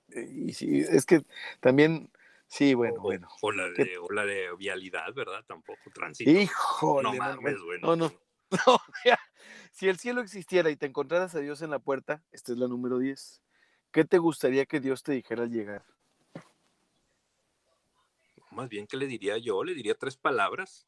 [0.09, 1.23] Y sí, es que
[1.59, 2.11] también,
[2.47, 3.27] sí, bueno, o, bueno.
[3.41, 5.43] O la, de, o la de vialidad, ¿verdad?
[5.47, 6.29] Tampoco, tránsito.
[6.29, 7.03] Híjole.
[7.03, 7.87] No mames, bueno.
[7.87, 8.13] No, no.
[8.51, 8.51] No,
[9.05, 9.19] mira,
[9.71, 12.67] si el cielo existiera y te encontraras a Dios en la puerta, esta es la
[12.67, 13.41] número 10.
[13.91, 15.85] ¿Qué te gustaría que Dios te dijera al llegar?
[18.51, 19.63] Más bien, ¿qué le diría yo?
[19.63, 20.87] Le diría tres palabras.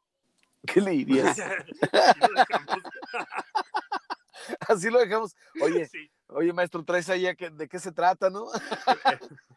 [0.73, 1.39] ¿Qué le dirías?
[4.67, 5.35] Así lo dejamos.
[5.61, 6.11] Oye, sí.
[6.32, 8.47] Oye, maestro, traes ahí de qué se trata, ¿no?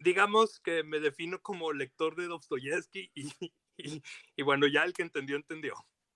[0.00, 3.32] Digamos que me defino como lector de Dostoyevsky y,
[3.76, 4.02] y,
[4.36, 5.74] y bueno, ya el que entendió, entendió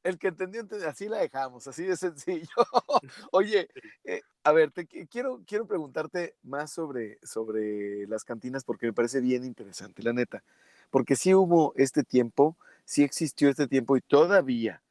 [0.09, 2.49] el que entendió, entendió, así la dejamos, así de sencillo.
[3.33, 3.69] Oye,
[4.05, 9.21] eh, a ver, te quiero, quiero preguntarte más sobre, sobre las cantinas porque me parece
[9.21, 10.43] bien interesante, la neta.
[10.91, 14.83] Porque sí hubo este tiempo, sí existió este tiempo y todavía,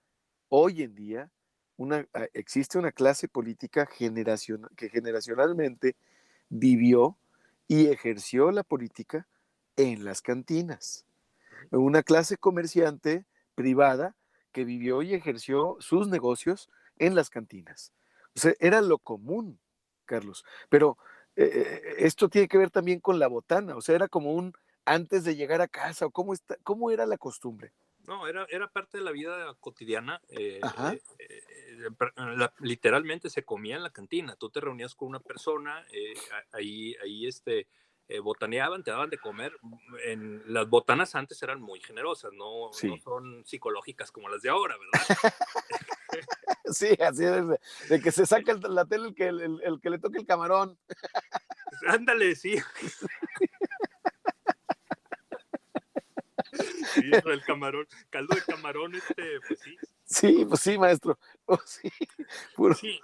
[0.50, 1.32] hoy en día,
[1.78, 5.96] una, existe una clase política que generacionalmente
[6.50, 7.18] vivió
[7.68, 9.28] y ejerció la política
[9.76, 11.06] en las cantinas.
[11.72, 13.26] Una clase comerciante
[13.56, 14.16] privada
[14.52, 17.94] que vivió y ejerció sus negocios en las cantinas.
[18.36, 19.60] O sea, era lo común,
[20.06, 20.46] Carlos.
[20.70, 20.98] Pero
[21.36, 24.54] eh, esto tiene que ver también con la botana, o sea, era como un
[24.86, 27.74] antes de llegar a casa, o cómo, está, cómo era la costumbre.
[28.08, 30.22] No, era, era parte de la vida cotidiana.
[30.30, 34.38] Eh, eh, eh, la, literalmente se comía en la cantina.
[34.38, 35.86] Tú te reunías con una persona,
[36.54, 37.68] ahí, ahí este,
[38.24, 39.52] botaneaban, te daban de comer.
[40.06, 42.88] En, las botanas antes eran muy generosas, no, sí.
[42.88, 45.34] no son psicológicas como las de ahora, ¿verdad?
[46.72, 49.82] sí, así es, de, de que se saca el, la tele el que, el, el
[49.82, 50.80] que le toque el camarón.
[51.88, 52.56] Ándale, sí.
[57.02, 59.76] Sí, el camarón, caldo de camarón, este, pues sí.
[60.10, 61.20] Sí, pues sí, maestro.
[61.50, 61.90] Oh, sí,
[62.58, 62.74] puro.
[62.74, 63.00] sí,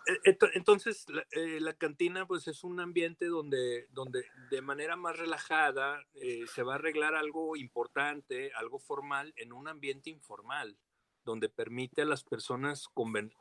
[0.53, 6.03] entonces la, eh, la, cantina pues es un ambiente donde, donde de manera más relajada
[6.15, 10.77] eh, se va a arreglar algo importante, algo formal, en un ambiente informal,
[11.23, 12.89] donde permite a las personas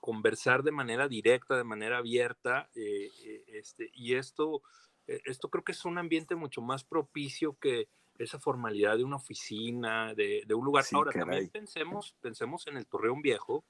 [0.01, 3.11] conversar de manera directa, de manera abierta, eh,
[3.49, 4.63] este, y esto,
[5.09, 7.89] esto creo que es un ambiente mucho más propicio que
[8.19, 10.85] esa formalidad de una oficina, de, de un lugar.
[10.85, 11.27] Sí, Ahora, caray.
[11.27, 13.65] también pensemos, pensemos en el Torreón Viejo.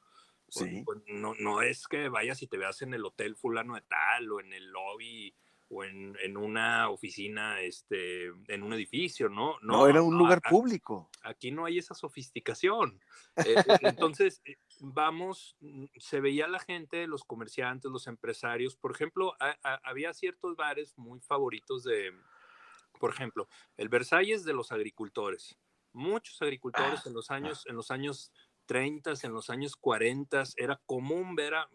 [0.48, 0.82] Sí.
[0.84, 3.82] Pues, pues, no, no es que vayas y te veas en el hotel fulano de
[3.82, 5.34] tal o en el lobby
[5.74, 9.58] o en, en una oficina, este, en un edificio, ¿no?
[9.62, 11.10] No, no era un lugar a, público.
[11.22, 13.00] Aquí no hay esa sofisticación.
[13.36, 14.42] Eh, entonces,
[14.80, 15.56] vamos,
[15.96, 18.76] se veía la gente, los comerciantes, los empresarios.
[18.76, 22.12] Por ejemplo, a, había ciertos bares muy favoritos de,
[23.02, 25.58] por ejemplo, el Versalles de los agricultores.
[25.92, 27.70] Muchos agricultores ah, en los años, ah.
[27.70, 28.30] en los años
[28.66, 31.66] 30, en los años 40, era común ver a,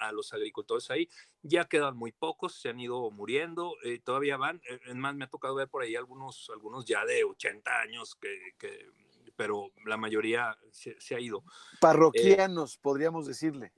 [0.00, 1.10] a, los agricultores ahí.
[1.42, 4.62] Ya quedan muy pocos, se han ido muriendo, eh, todavía van.
[4.66, 8.14] Eh, es más, me ha tocado ver por ahí algunos, algunos ya de 80 años,
[8.14, 8.88] que, que
[9.36, 11.44] pero la mayoría se, se ha ido.
[11.82, 13.74] Parroquianos, podríamos decirle.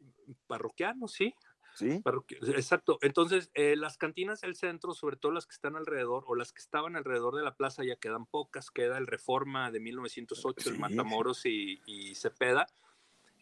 [0.46, 1.34] Parroquianos, sí,
[1.74, 2.02] Sí.
[2.48, 2.98] Exacto.
[3.02, 6.60] Entonces, eh, las cantinas del centro, sobre todo las que están alrededor o las que
[6.60, 8.70] estaban alrededor de la plaza, ya quedan pocas.
[8.70, 12.66] Queda el Reforma de 1908, el Matamoros y, Cepeda.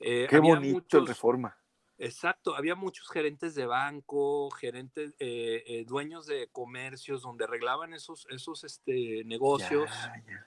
[0.01, 1.57] Eh, Qué bonito el Reforma.
[1.99, 8.65] Exacto, había muchos gerentes de banco, gerentes, eh, dueños de comercios donde arreglaban esos, esos
[8.65, 9.89] este, negocios.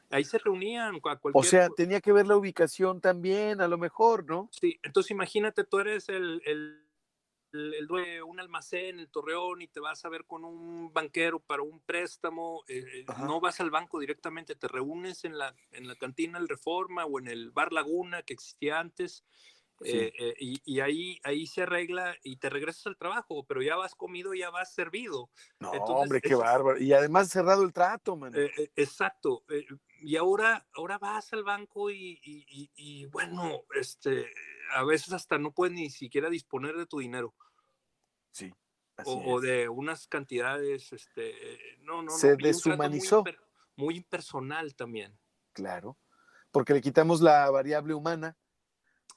[0.10, 1.00] Ahí se reunían.
[1.34, 4.50] O sea, tenía que ver la ubicación también, a lo mejor, ¿no?
[4.52, 6.85] Sí, entonces imagínate, tú eres el el,
[7.88, 11.80] dueño un almacén en Torreón y te vas a ver con un banquero para un
[11.80, 16.38] préstamo, eh, eh, no vas al banco directamente, te reúnes en la, en la cantina
[16.38, 19.24] El Reforma o en el Bar Laguna que existía antes.
[19.84, 24.34] Eh, y, ahí, ahí se arregla y te regresas al trabajo, pero ya vas comido,
[24.34, 25.30] ya vas servido.
[25.60, 26.80] No, hombre, qué bárbaro.
[26.80, 28.34] Y además cerrado el trato, man.
[28.78, 29.43] exacto.
[29.99, 34.32] y ahora, ahora vas al banco y, y, bueno, este,
[34.74, 37.34] a veces hasta no puedes ni siquiera disponer de tu dinero.
[38.36, 38.54] Sí.
[39.06, 41.34] O, de unas cantidades, este,
[41.84, 43.24] no, no, Se deshumanizó.
[43.78, 45.18] Muy, impersonal también.
[45.54, 45.98] Claro,
[46.52, 48.38] porque le quitamos la variable humana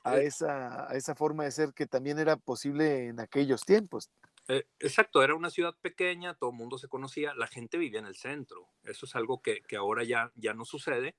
[0.04, 4.10] a, eh esa, a esa forma de ser que también era posible en aquellos tiempos.
[4.46, 8.06] Eh, exacto, era una ciudad pequeña, todo el mundo se conocía, la gente vivía en
[8.06, 8.68] el centro.
[8.84, 11.16] Eso es algo que, que ahora ya, ya no sucede.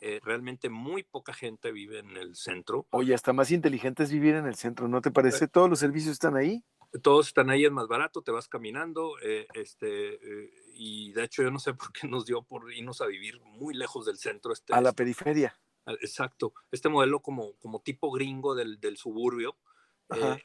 [0.00, 2.86] Eh, realmente muy poca gente vive en el centro.
[2.90, 5.46] Oye, hasta más inteligente es vivir en el centro, ¿no te parece?
[5.46, 6.64] Todos los servicios están ahí
[7.02, 11.42] todos están ahí, es más barato, te vas caminando, eh, este, eh, y de hecho
[11.42, 14.52] yo no sé por qué nos dio por irnos a vivir muy lejos del centro.
[14.52, 15.58] Este, a la periferia.
[15.86, 19.56] Exacto, este modelo como, como tipo gringo del, del suburbio,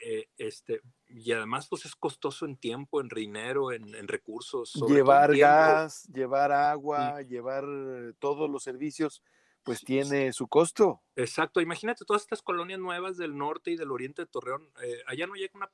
[0.01, 4.73] eh, este, y además pues es costoso en tiempo, en dinero, en, en recursos.
[4.87, 7.65] Llevar gas, llevar agua, llevar
[8.19, 9.23] todos los servicios
[9.63, 11.03] pues tiene su costo.
[11.15, 14.69] Exacto, imagínate todas estas colonias nuevas del norte y del oriente de Torreón,
[15.05, 15.69] allá no llega una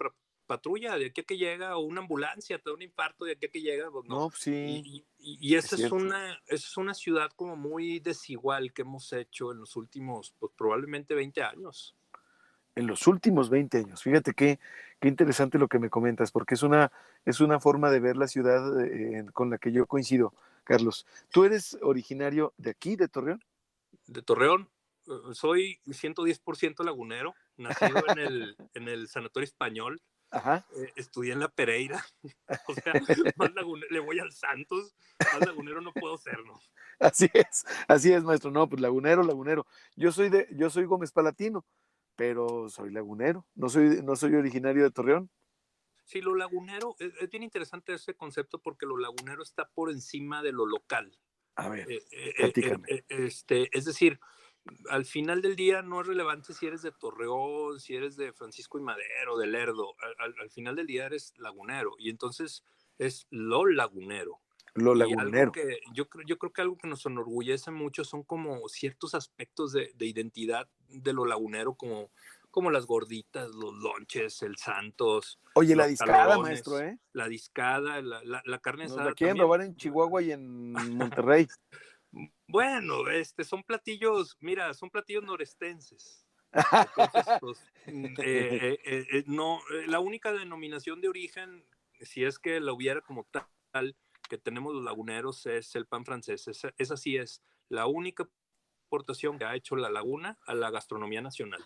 [0.45, 3.45] patrulla de aquí a que llega o una ambulancia, te da un infarto de aquí
[3.45, 3.91] a que llega.
[3.91, 5.05] Pues, no, sí.
[5.17, 9.75] Y, esa, es, una, es una ciudad como muy desigual que hemos hecho en los
[9.75, 11.95] últimos, pues probablemente 20 años.
[12.75, 14.03] En los últimos 20 años.
[14.03, 14.59] Fíjate qué,
[14.99, 16.91] qué interesante lo que me comentas, porque es una,
[17.25, 20.33] es una forma de ver la ciudad eh, con la que yo coincido,
[20.63, 21.05] Carlos.
[21.31, 23.43] ¿Tú eres originario de aquí, de Torreón?
[24.07, 24.69] De Torreón,
[25.07, 30.01] eh, soy 110% lagunero, nacido en el, en el Sanatorio Español,
[30.35, 30.65] Ajá.
[30.75, 32.05] Eh, estudié en la Pereira,
[32.67, 32.93] o sea,
[33.37, 36.59] más lagunero, le voy al Santos, más lagunero no puedo ser, ¿no?
[36.99, 39.65] Así es, así es, maestro, no, pues lagunero, lagunero.
[39.95, 41.65] Yo soy de, yo soy Gómez Palatino,
[42.17, 45.29] pero soy lagunero, no soy, no soy originario de Torreón.
[46.03, 50.51] Sí, lo lagunero, es, bien interesante ese concepto porque lo lagunero está por encima de
[50.51, 51.17] lo local.
[51.55, 54.19] A ver, eh, eh, este, es decir,
[54.89, 58.79] al final del día no es relevante si eres de Torreón, si eres de Francisco
[58.79, 59.95] y Madero, de Lerdo.
[60.19, 62.63] Al, final del día eres lagunero y entonces
[62.97, 64.39] es lo lagunero.
[64.73, 65.51] Lo lagunero.
[65.51, 69.71] Que yo, creo, yo creo que algo que nos enorgullece mucho son como ciertos aspectos
[69.71, 72.11] de, identidad de lo lagunero, como,
[72.51, 75.39] como las gorditas, los lonches, el Santos.
[75.53, 76.99] Oye, la discada, maestro, ¿eh?
[77.13, 79.05] La discada, la, la, carne asada.
[79.05, 81.47] La quieren robar en Chihuahua y en Monterrey.
[82.47, 86.25] Bueno, este, son platillos, mira, son platillos norestenses.
[87.41, 91.65] Pues, mm, eh, eh, eh, no, la única denominación de origen,
[91.99, 93.97] si es que la hubiera como tal,
[94.29, 96.47] que tenemos los laguneros, es el pan francés.
[96.47, 98.27] Esa, esa sí es la única
[98.87, 101.63] aportación que ha hecho la laguna a la gastronomía nacional.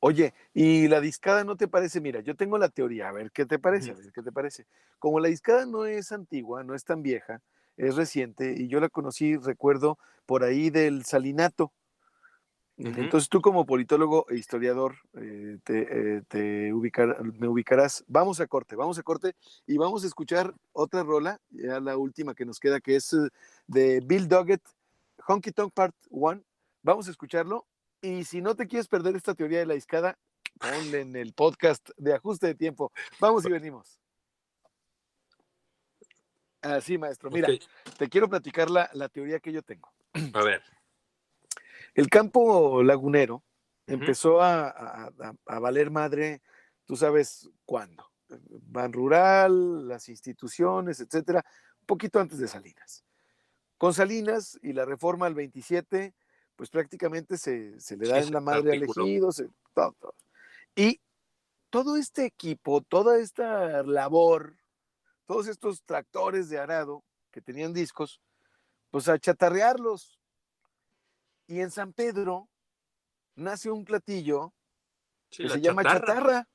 [0.00, 3.46] Oye, y la discada no te parece, mira, yo tengo la teoría, a ver qué
[3.46, 4.66] te parece, a ver qué te parece.
[4.98, 7.42] Como la discada no es antigua, no es tan vieja,
[7.80, 11.72] es reciente y yo la conocí, recuerdo, por ahí del Salinato.
[12.76, 16.72] Entonces tú como politólogo e historiador eh, te, eh,
[17.38, 18.04] me ubicarás.
[18.06, 19.34] Vamos a corte, vamos a corte
[19.66, 23.28] y vamos a escuchar otra rola, ya la última que nos queda, que es eh,
[23.66, 24.62] de Bill Doggett,
[25.26, 26.42] Honky Tonk Part 1.
[26.82, 27.66] Vamos a escucharlo
[28.00, 30.18] y si no te quieres perder esta teoría de la discada,
[30.58, 32.92] ponle en el podcast de ajuste de tiempo.
[33.20, 33.99] Vamos y venimos.
[36.62, 37.30] Así, maestro.
[37.30, 37.48] Mira,
[37.96, 39.92] te quiero platicar la, teoría que yo tengo.
[40.34, 40.62] A ver.
[41.94, 43.42] El campo lagunero
[43.86, 45.10] empezó a,
[45.44, 46.42] valer madre,
[46.84, 48.04] tú sabes cuándo.
[48.28, 51.44] Ban rural, las instituciones, etcétera,
[51.80, 53.04] un poquito antes de Salinas.
[53.76, 56.14] Con Salinas y la reforma al 27,
[56.54, 59.30] pues prácticamente se, le da en la madre al ejido,
[59.74, 60.14] todo,
[60.76, 61.00] Y
[61.70, 64.59] todo este equipo, toda esta labor,
[65.30, 68.20] todos estos tractores de arado que tenían discos,
[68.90, 70.18] pues a chatarrearlos.
[71.46, 72.48] Y en San Pedro
[73.36, 74.52] nace un platillo
[75.30, 76.48] que se llama chatarra.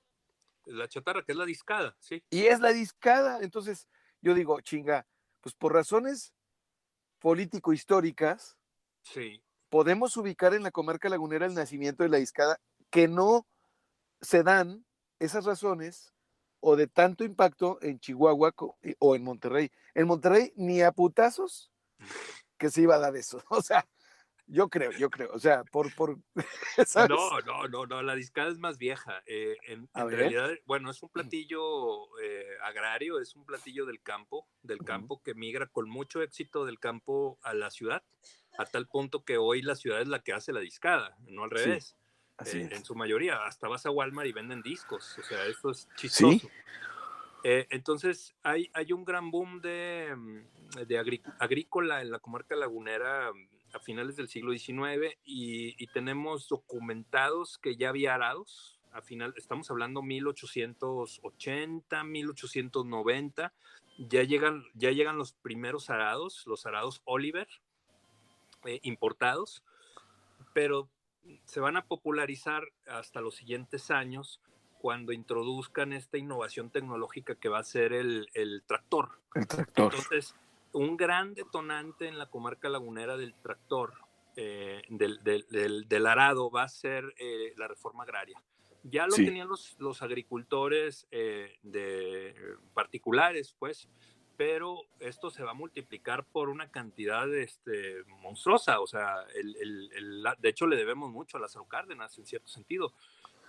[0.66, 2.22] La chatarra, que es la discada, sí.
[2.30, 3.40] Y es la discada.
[3.40, 3.88] Entonces,
[4.20, 5.08] yo digo, chinga,
[5.40, 6.34] pues por razones
[7.20, 8.58] político-históricas,
[9.04, 9.42] sí.
[9.70, 12.60] podemos ubicar en la comarca lagunera el nacimiento de la discada,
[12.90, 13.48] que no
[14.20, 14.86] se dan
[15.20, 16.14] esas razones
[16.60, 18.54] o de tanto impacto en Chihuahua
[19.00, 19.72] o en Monterrey.
[19.94, 21.72] En Monterrey ni a putazos
[22.58, 23.44] que se iba a dar eso.
[23.50, 23.88] O sea,
[24.48, 25.32] yo creo, yo creo.
[25.34, 25.94] O sea, por.
[25.96, 26.20] por
[27.10, 28.02] No, no, no, no.
[28.02, 29.24] La discada es más vieja.
[29.26, 34.80] Eh, en, realidad, bueno, es un platillo eh, agrario, es un platillo del campo, del
[34.80, 38.04] campo que migra con mucho éxito del campo a la ciudad,
[38.58, 41.52] a tal punto que hoy la ciudad es la que hace la discada, no al
[41.52, 41.96] revés.
[42.46, 45.18] Eh, en su mayoría, hasta vas a Walmart y venden discos.
[45.18, 46.50] O sea, eso es chistoso.
[47.44, 53.32] entonces, hay, hay un gran boom de, mm, de agrícola en la comarca lagunera
[53.76, 58.80] a finales del siglo XIX y, tenemos documentados que ya había arados.
[58.92, 63.54] A final, estamos hablando 1880, 1890,
[63.98, 67.48] ya llegan, ya llegan los primeros arados, los arados Oliver,
[68.66, 69.64] eh, importados,
[70.54, 70.90] pero
[71.46, 74.42] se van a popularizar hasta los siguientes años
[74.80, 79.20] cuando introduzcan esta innovación tecnológica que va a ser el, el tractor.
[79.34, 79.94] El tractor.
[79.94, 80.36] Entonces,
[80.74, 83.94] un gran detonante en la comarca lagunera del tractor,
[84.36, 88.42] eh, del, arado, va a ser eh, la reforma agraria.
[88.84, 92.36] Ya lo tenían los, los agricultores eh, de
[92.74, 93.90] particulares, pues,
[94.38, 98.80] pero esto se va a multiplicar por una cantidad este, monstruosa.
[98.80, 102.94] O sea, el, de hecho le debemos mucho a las Cárdenas, en cierto sentido.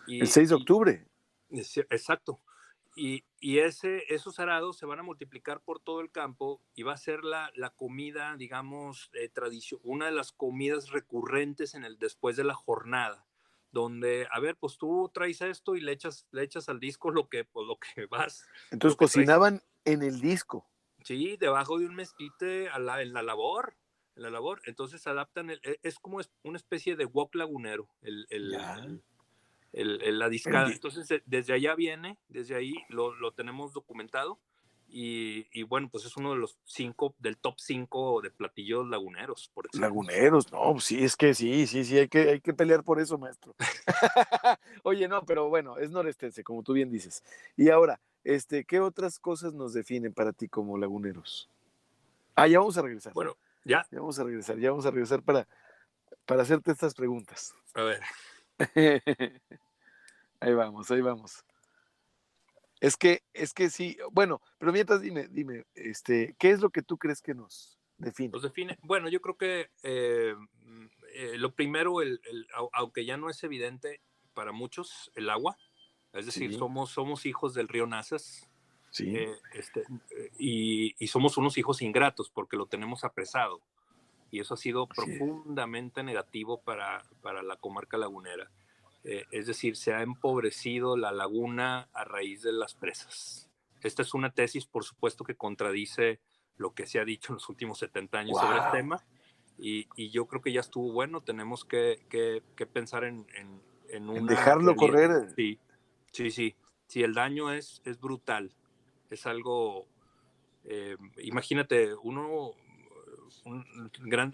[0.07, 1.07] Y, el 6 de octubre.
[1.51, 2.41] exacto.
[2.95, 6.95] Y, y, ese, esos arados se van a multiplicar por todo el campo y va
[6.95, 11.99] a ser la, la comida, digamos, eh, tradición, una de las comidas recurrentes en el
[11.99, 13.27] después de la jornada,
[13.71, 17.29] donde, a ver, pues tú traes esto y le echas, le echas al disco lo
[17.29, 18.47] que, pues, lo que vas.
[18.71, 20.67] Entonces cocinaban en el disco.
[21.07, 23.77] Sí, debajo de un mezquite a la, en la labor,
[24.17, 24.61] en la labor.
[24.65, 28.53] Entonces adaptan, el, e, es como una especie de wok lagunero, el, el
[29.73, 30.73] el, la discada.
[30.73, 34.41] Entonces, desde allá viene, desde ahí lo, lo tenemos documentado.
[34.89, 39.51] Y, y, bueno, pues es uno de los cinco, del top cinco de platillos laguneros,
[39.53, 42.85] por Laguneros, no, pues sí, es que sí, sí, sí, hay que, hay que pelear
[42.85, 43.55] por eso, maestro.
[44.85, 47.23] Oye, no, pero bueno, es norestense, como tú bien dices.
[47.57, 51.51] Y ahora, este, ¿qué otras cosas nos definen para ti como laguneros?
[52.35, 53.13] Ah, ya vamos a regresar.
[53.13, 53.87] Bueno, ya.
[53.91, 55.49] Ya vamos a regresar, ya vamos a regresar para,
[56.25, 57.55] para hacerte estas preguntas.
[57.75, 58.01] A ver.
[60.41, 61.45] Ahí vamos, ahí vamos.
[62.81, 66.83] Es que, es que sí, bueno, pero mientras dime, dime, este, ¿qué es lo que
[66.83, 68.31] tú crees que nos define?
[68.33, 72.21] Nos define, bueno, yo creo que eh, mm, eh, lo primero, el,
[72.73, 74.01] aunque ya no es evidente
[74.35, 75.57] para muchos, el agua,
[76.13, 78.49] es decir, somos, somos hijos del río Nazas,
[78.91, 79.17] sí.
[79.17, 79.85] Eh, este,
[80.39, 83.63] y, y, somos unos hijos ingratos porque lo tenemos apresado,
[84.31, 88.51] y eso ha sido profundamente negativo para, para la comarca lagunera.
[89.09, 93.49] Eh, es decir, se ha empobrecido la laguna a raíz de las presas.
[93.81, 96.19] Esta es una tesis, por supuesto, que contradice
[96.57, 99.05] lo que se ha dicho en los últimos 70 años sobre el tema.
[99.59, 101.21] Y, yo creo que ya estuvo bueno.
[101.21, 102.01] Tenemos que,
[102.73, 103.27] pensar en,
[103.89, 105.33] en, dejarlo correr.
[105.37, 105.61] Sí,
[106.11, 106.57] sí, sí.
[106.89, 108.53] Si el daño es, es brutal,
[109.09, 109.87] es algo.
[110.65, 112.55] Eh, imagínate, uno.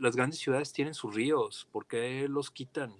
[0.01, 1.69] las grandes ciudades tienen sus ríos.
[1.71, 2.95] ¿Por qué los quitan?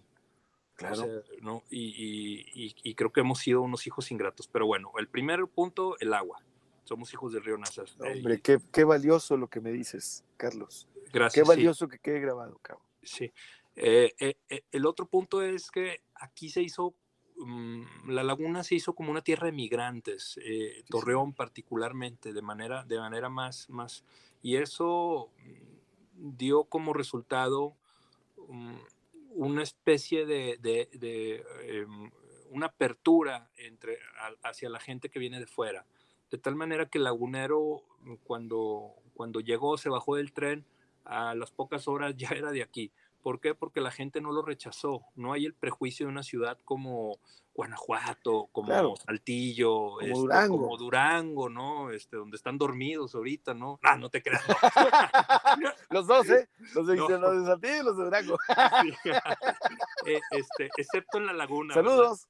[0.89, 1.23] Claro.
[1.41, 1.63] ¿no?
[1.71, 4.49] Y, creo que hemos sido unos hijos ingratos.
[4.49, 6.43] Pero bueno, el primer punto, el agua.
[6.85, 7.97] Somos hijos del río Nazas.
[8.01, 10.89] Hombre, qué, valioso lo que me dices, Carlos.
[11.13, 11.45] Gracias.
[11.45, 12.85] Qué valioso que quede grabado, cabrón.
[13.03, 13.33] Sí.
[13.77, 16.95] Eh, eh, eh, el otro punto es que aquí se hizo,
[17.37, 20.39] mm, la laguna se hizo como una tierra de migrantes,
[20.89, 24.05] Torreón particularmente, de manera, de manera más, más,
[24.43, 27.75] y eso mm, dio como resultado
[28.49, 28.77] mm,
[29.35, 32.11] una especie de, de, em,
[32.51, 33.99] una apertura entre,
[34.43, 35.87] hacia la gente que viene de fuera.
[36.31, 37.83] De tal manera que el lagunero,
[38.25, 40.65] cuando, cuando llegó, se bajó del tren,
[41.05, 42.93] a las pocas horas ya era de aquí.
[43.23, 43.55] ¿Por qué?
[43.55, 45.07] Porque la gente no lo rechazó.
[45.15, 47.21] No hay el prejuicio de una ciudad como
[47.55, 50.57] Guanajuato, como Saltillo, como, este, Durango.
[50.57, 51.91] como Durango, ¿no?
[51.91, 53.79] Este, donde están dormidos ahorita, ¿no?
[53.83, 54.43] Ah, no te creas.
[55.91, 56.49] los dos, ¿eh?
[56.75, 58.39] Los de, Saltillo y los de Durango.
[60.05, 61.75] Eh, este, excepto en la laguna.
[61.75, 62.27] Saludos.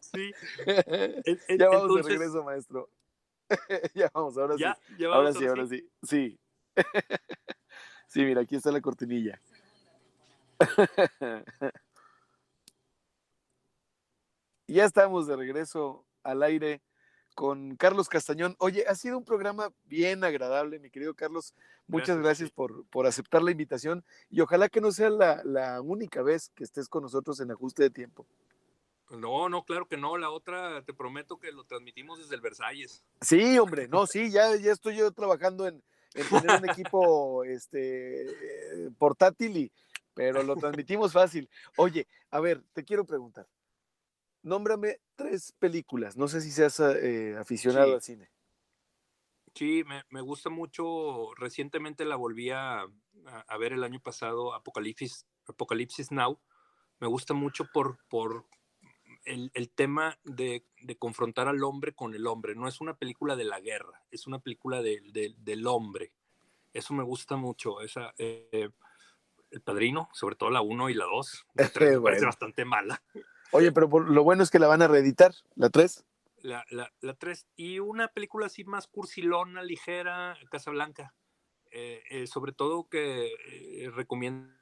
[0.00, 0.32] Sí.
[1.58, 2.90] ya vamos de regreso, maestro.
[3.94, 4.64] ya vamos, ahora sí.
[5.04, 5.88] ahora sí, ahora sí.
[6.02, 6.38] Sí.
[8.06, 9.40] sí, mira, aquí está la cortinilla.
[14.66, 16.82] ya estamos de regreso al aire
[17.34, 18.56] con Carlos Castañón.
[18.58, 21.54] Oye, ha sido un programa bien agradable, mi querido Carlos.
[21.86, 26.20] Muchas gracias, por, por, aceptar la invitación y ojalá que no sea la, la única
[26.22, 28.26] vez que estés con nosotros en ajuste de tiempo.
[29.10, 30.18] No, no, claro que no.
[30.18, 33.04] La otra, te prometo que lo transmitimos desde el Versalles.
[33.20, 35.82] Sí, hombre, no, sí, ya, ya estoy yo trabajando en,
[36.12, 38.26] tener un equipo este,
[38.98, 39.72] portátil, y,
[40.14, 41.48] pero lo transmitimos fácil.
[41.76, 43.46] Oye, a ver, te quiero preguntar.
[44.42, 46.16] Nómbrame tres películas.
[46.16, 48.30] No sé si seas eh, aficionado al cine.
[49.54, 51.34] Sí, me, gusta mucho.
[51.34, 52.86] Recientemente la volví a,
[53.24, 56.38] a, ver el año pasado, Apocalipsis, Apocalipsis Now.
[57.00, 58.46] Me gusta mucho por, por
[59.24, 60.64] el, tema de,
[60.98, 62.54] confrontar al hombre con el hombre.
[62.54, 66.12] No es una película de la guerra, es una película del hombre.
[66.72, 67.80] Eso me gusta mucho.
[67.80, 68.70] Esa, eh,
[69.50, 71.46] el Padrino, sobre todo la 1 y la 2.
[71.54, 73.02] La 3 me parece bastante mala.
[73.50, 76.04] Oye, pero lo bueno es que la van a reeditar, la 3.
[76.42, 77.46] La, la, la 3.
[77.56, 81.14] Y una película así más cursilona, ligera, Casablanca.
[81.70, 84.52] Eh, eh, sobre todo que recomiendo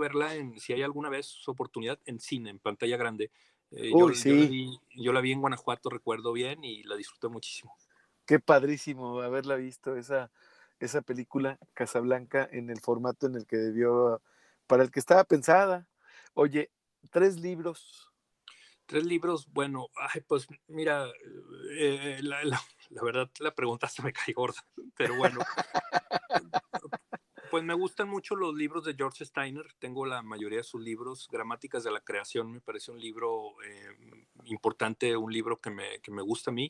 [0.00, 3.30] verla en, si hay alguna vez su oportunidad, en cine, en pantalla grande.
[3.70, 4.78] Eh, yo, sí.
[4.94, 7.76] yo, la vi, en Guanajuato, recuerdo bien, y la disfruté muchísimo.
[8.26, 10.30] Qué padrísimo haberla visto, esa,
[10.80, 14.22] esa película Casablanca en el formato en el que debió,
[14.66, 15.88] para el que estaba pensada.
[16.34, 16.70] Oye,
[17.10, 18.10] tres libros.
[18.86, 21.06] Tres libros, bueno, ay, pues mira,
[21.78, 22.60] eh, la, la,
[22.90, 24.62] la, verdad la pregunta se me cae gorda,
[24.94, 25.40] pero bueno,
[27.54, 29.64] pues me gustan mucho los libros de George Steiner.
[29.78, 31.28] Tengo la mayoría de sus libros.
[31.30, 36.10] Gramáticas de la Creación me parece un libro eh, importante, un libro que me, que
[36.10, 36.68] me, gusta a mí.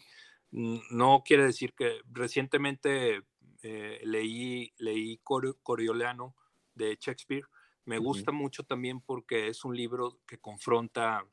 [0.50, 3.22] No quiere decir que recientemente
[3.62, 6.34] eh, leí, leí Coriolanum
[6.74, 7.46] de Shakespeare.
[7.86, 11.24] Me gusta mucho también porque es un libro que confronta,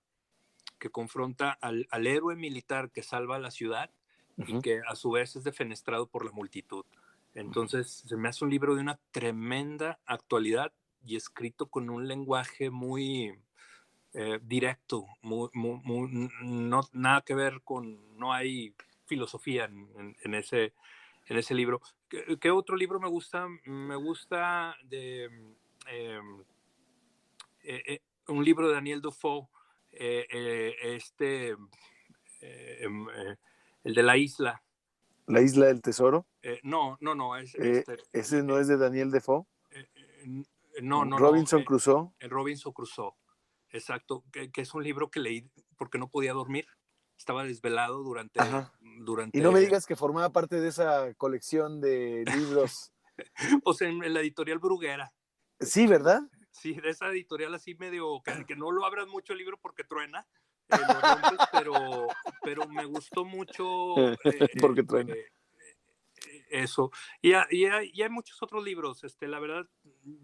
[0.79, 3.91] que confronta al, al héroe militar que salva a la ciudad
[4.37, 6.85] y que a su vez es defenestrado por la multitud.
[7.33, 10.73] Entonces, se me hace un libro de una tremenda actualidad
[11.03, 13.33] y escrito con un lenguaje muy
[14.13, 18.75] eh, directo, no, nada que ver con, no hay
[19.05, 20.73] filosofía en, ese,
[21.27, 21.81] en ese libro.
[22.09, 23.47] ¿Qué, otro libro me gusta?
[23.63, 25.25] Me gusta de
[25.87, 26.43] em,
[27.63, 29.47] eh, eh, un libro de Daniel Defoe,
[29.91, 31.55] este,
[32.41, 33.07] em,
[33.85, 34.61] el de la isla.
[35.31, 36.27] ¿La isla del tesoro?
[36.41, 37.35] Eh, no, no, no.
[37.37, 39.45] Es, eh, este, ¿Ese no es de Daniel Defoe?
[39.71, 39.87] Eh,
[40.81, 41.17] no, no.
[41.17, 42.11] Robinson Crusoe.
[42.19, 43.13] El Robinson Crusoe,
[43.69, 44.23] exacto.
[44.31, 46.65] Que, es un libro que leí porque no podía dormir.
[47.17, 48.39] Estaba desvelado durante,
[48.99, 49.37] durante.
[49.37, 52.91] Y no me digas que formaba parte de esa colección de libros.
[53.63, 55.13] pues en, la editorial Bruguera.
[55.59, 56.21] Sí, ¿verdad?
[56.49, 59.83] Sí, de esa editorial así medio, que, que no lo abras mucho el libro porque
[59.83, 60.27] truena,
[61.51, 62.07] pero,
[62.43, 63.95] pero me gustó mucho.
[64.23, 65.13] Eh, porque truena.
[65.13, 65.31] Eh,
[66.51, 66.91] eso.
[67.21, 69.03] Y, y, hay, muchos otros libros.
[69.03, 69.65] Este, la verdad,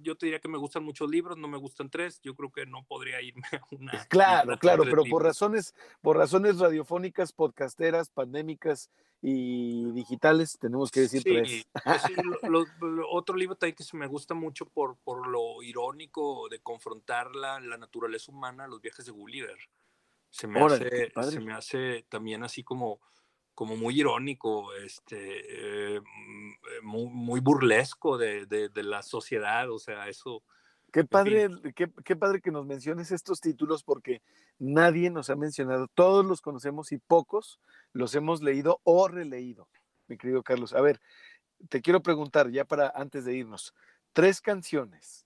[0.01, 2.19] yo te diría que me gustan muchos libros, no me gustan tres.
[2.21, 4.05] Yo creo que no podría irme a una.
[4.05, 8.89] Claro, claro, pero por razones, por razones radiofónicas, podcasteras, pandémicas
[9.21, 11.67] y digitales, tenemos que decir tres.
[11.83, 12.03] Pues
[13.09, 17.77] otro libro también que me gusta mucho por, por lo irónico de confrontar la, la
[17.77, 19.57] naturaleza humana, los viajes de Gulliver.
[20.37, 22.99] Se me, hace, se me hace también así como
[23.57, 29.79] como muy irónico, este, eh, mm, eh, muy, muy, burlesco de, de, la sociedad, o
[29.79, 30.43] sea, eso.
[30.93, 34.21] Qué padre, qué, qué, padre que nos menciones estos títulos porque
[34.59, 37.59] nadie nos ha mencionado, todos los conocemos y pocos
[37.93, 39.67] los hemos leído o releído,
[40.07, 40.73] mi querido Carlos.
[40.73, 41.01] A ver,
[41.67, 43.73] te quiero preguntar ya para antes de irnos,
[44.13, 45.25] tres canciones.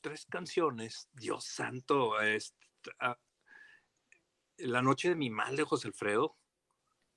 [0.00, 2.54] Tres canciones, Dios santo, este,
[4.58, 6.36] La noche de mi mal de José Alfredo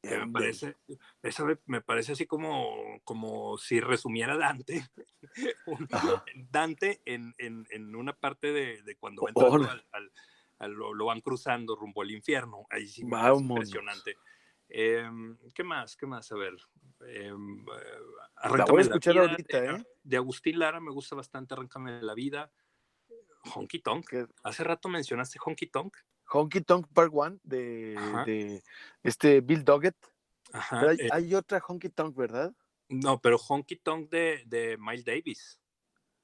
[0.04, 0.78] me parece,
[1.22, 4.88] eso me, parece así como, como si resumiera Dante,
[6.36, 9.86] Dante en, en, en, una parte de, de cuando al,
[10.60, 14.16] al, lo, van cruzando rumbo al infierno, ahí sí es impresionante.
[14.70, 15.98] Em, ¿Qué más?
[15.98, 16.32] ¿Qué más?
[16.32, 16.56] A ver,
[17.08, 17.66] em,
[18.56, 19.86] la voy a escuchar ahorita, de, ¿eh?
[20.04, 22.52] de Agustín Lara me gusta bastante Arráncame la vida.
[23.56, 24.14] Honky Tonk.
[24.44, 25.98] Hace rato mencionaste Honky Tonk.
[26.32, 28.64] Honky Tonk Part 1 de, de,
[29.04, 29.96] este Bill Doggett.
[30.52, 32.54] Ajá, hay, eh hay, otra Honky Tonk, ¿verdad?
[32.88, 35.60] No, pero Honky Tonk de, de Miles Davis.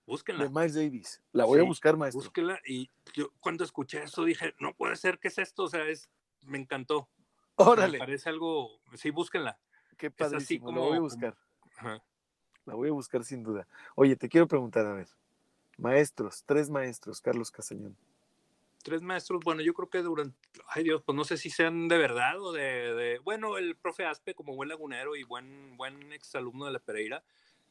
[0.06, 0.44] Búsquenla.
[0.44, 1.22] De Miles Davis.
[1.32, 2.22] La voy sí, a buscar, maestro.
[2.22, 2.60] Búsquenla.
[2.66, 5.64] Y yo cuando escuché eso dije, no puede ser, ¿qué es esto?
[5.64, 6.10] O sea, es,
[6.42, 7.10] me encantó.
[7.56, 7.94] Órale.
[7.94, 9.60] Me parece algo, sí, búsquenla.
[9.98, 10.14] Qué.
[10.20, 11.38] Así como, la voy a buscar.
[11.78, 12.04] Ajá.
[12.66, 13.68] La voy a buscar sin duda.
[13.96, 15.08] Oye, te quiero preguntar, a ver.
[15.78, 17.96] Maestros, tres maestros, Carlos Castañón.
[18.86, 21.98] Tres maestros, bueno, yo creo que durante, ay Dios, pues no sé si sean de
[21.98, 26.68] verdad o de, de bueno, el profe Aspe como buen lagunero y buen, buen exalumno
[26.68, 27.24] de la Pereira,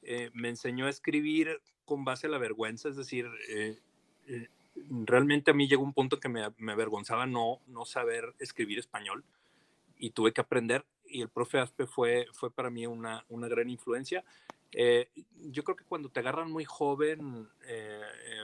[0.03, 3.79] eh, me enseñó a escribir con base a la vergüenza, es decir, eh,
[4.27, 4.49] eh,
[5.05, 9.23] realmente a mí llegó un punto que me, me, avergonzaba no, no saber escribir español
[9.97, 13.71] y tuve que aprender y el profe Aspe fue, fue para mí una, una gran
[13.71, 14.25] influencia.
[14.73, 15.09] Eh,
[15.51, 18.43] yo creo que cuando te agarran muy joven, eh, eh,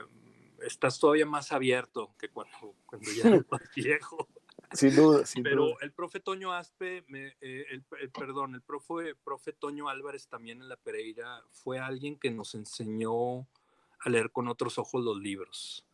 [0.65, 4.27] estás todavía más abierto que cuando, cuando ya eres más viejo.
[4.73, 5.75] Sin duda, sin Pero duda.
[5.81, 10.61] el profe Toño Aspe, me, eh, el, el, perdón, el profe, profe Toño Álvarez también
[10.61, 13.47] en la Pereira fue alguien que nos enseñó
[13.99, 15.85] a leer con otros ojos los libros,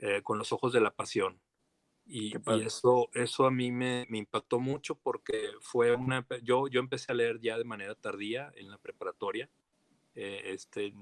[0.00, 1.40] eh, con los ojos de la pasión.
[2.04, 6.78] Y, y, eso, eso a mí me, me, impactó mucho porque fue una, yo, yo
[6.78, 9.50] empecé a leer ya de manera tardía en la preparatoria.
[10.14, 10.94] Eh, este,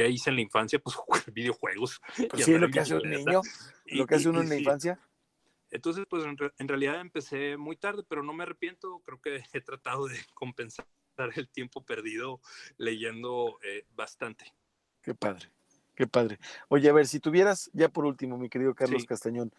[0.00, 0.78] ¿Qué hice en la infancia?
[0.78, 2.00] Pues jugar videojuegos.
[2.30, 3.42] Pues sí, lo que hace un niño,
[3.84, 4.98] y, lo que hace uno y, en la infancia.
[5.70, 9.02] Entonces, pues en, en, realidad empecé muy tarde, pero no me arrepiento.
[9.04, 10.86] Creo que he tratado de compensar
[11.36, 12.40] el tiempo perdido
[12.78, 14.54] leyendo eh, bastante.
[15.02, 15.50] Qué padre,
[15.94, 16.38] qué padre.
[16.68, 19.06] Oye, a ver, si tuvieras, ya por último, mi querido Carlos Sí.
[19.06, 19.52] Castañón,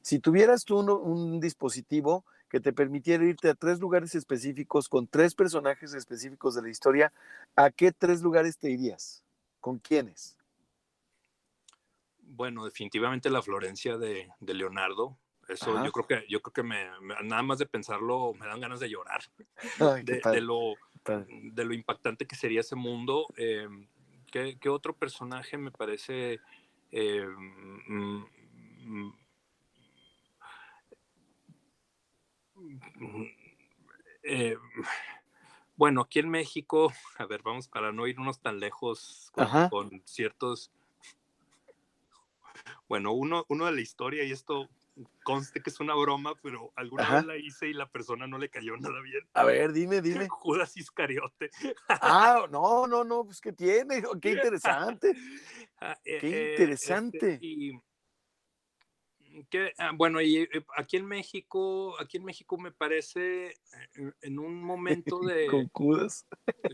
[0.00, 5.08] si tuvieras tú uno- un dispositivo que te permitiera irte a tres lugares específicos con
[5.08, 7.12] tres personajes específicos de la historia,
[7.56, 9.24] ¿a qué tres lugares te irías?
[9.68, 10.38] ¿Con quiénes?
[12.20, 15.18] Bueno, definitivamente la Florencia de, de Leonardo.
[15.46, 15.84] Eso Ajá.
[15.84, 18.80] yo creo que, yo creo que me, me- nada más de pensarlo me dan ganas
[18.80, 19.20] de llorar.
[19.78, 20.74] Ay, De, lo,
[21.52, 23.26] de lo impactante que sería ese mundo.
[23.36, 23.68] Eh,
[24.32, 26.40] ¿qué, qué otro personaje me parece?
[26.90, 28.24] eh, mm,
[28.86, 29.12] mm,
[32.96, 33.26] mm,
[34.22, 34.56] eh,
[35.78, 39.32] bueno, aquí en México, a ver, vamos para no irnos tan lejos
[39.70, 40.70] con, ciertos.
[42.88, 44.68] Bueno, uno, uno de la historia, y esto
[45.22, 47.16] conste que es una broma, pero alguna Ajá.
[47.16, 49.28] vez la hice y la persona no le cayó nada bien.
[49.32, 50.26] A ver, dime, dime.
[50.28, 51.50] Judas Iscariote.
[51.88, 54.02] Ah, no, no, no, pues ¿qué tiene?
[54.20, 55.14] Qué interesante.
[55.80, 57.34] Ah, eh, Qué eh, interesante.
[57.34, 57.80] este, y
[59.46, 64.38] que, ah, bueno, y eh, aquí en México, aquí en México me parece eh, en
[64.38, 66.26] un momento de Con Judas.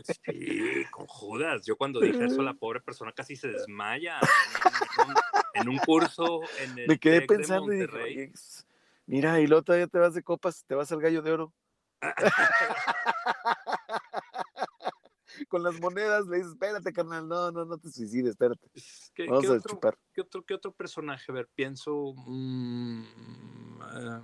[0.03, 1.65] sí, con Judas.
[1.65, 5.15] Yo cuando dije eso, la pobre persona casi se desmaya en, un-
[5.53, 8.31] en un curso en el Me quedé TEC de pensando y dije, Monterrey.
[9.05, 11.53] mira, y luego todavía te vas de copas, te vas al gallo de oro.
[15.47, 18.69] Con las monedas le dices, espérate, carnal, no, no, no te suicides, espérate.
[19.15, 19.97] ¿Qué, Vamos qué a otro, chupar.
[20.13, 21.31] qué otro, qué otro personaje?
[21.31, 22.13] A ver, pienso.
[22.15, 23.03] mm,
[23.81, 24.23] ah,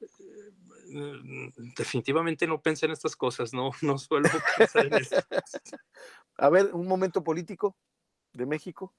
[0.00, 5.16] eh, definitivamente no pensé en estas cosas, no, no suelo pensar en eso.
[6.36, 7.76] A ver, un momento político
[8.32, 8.94] de México.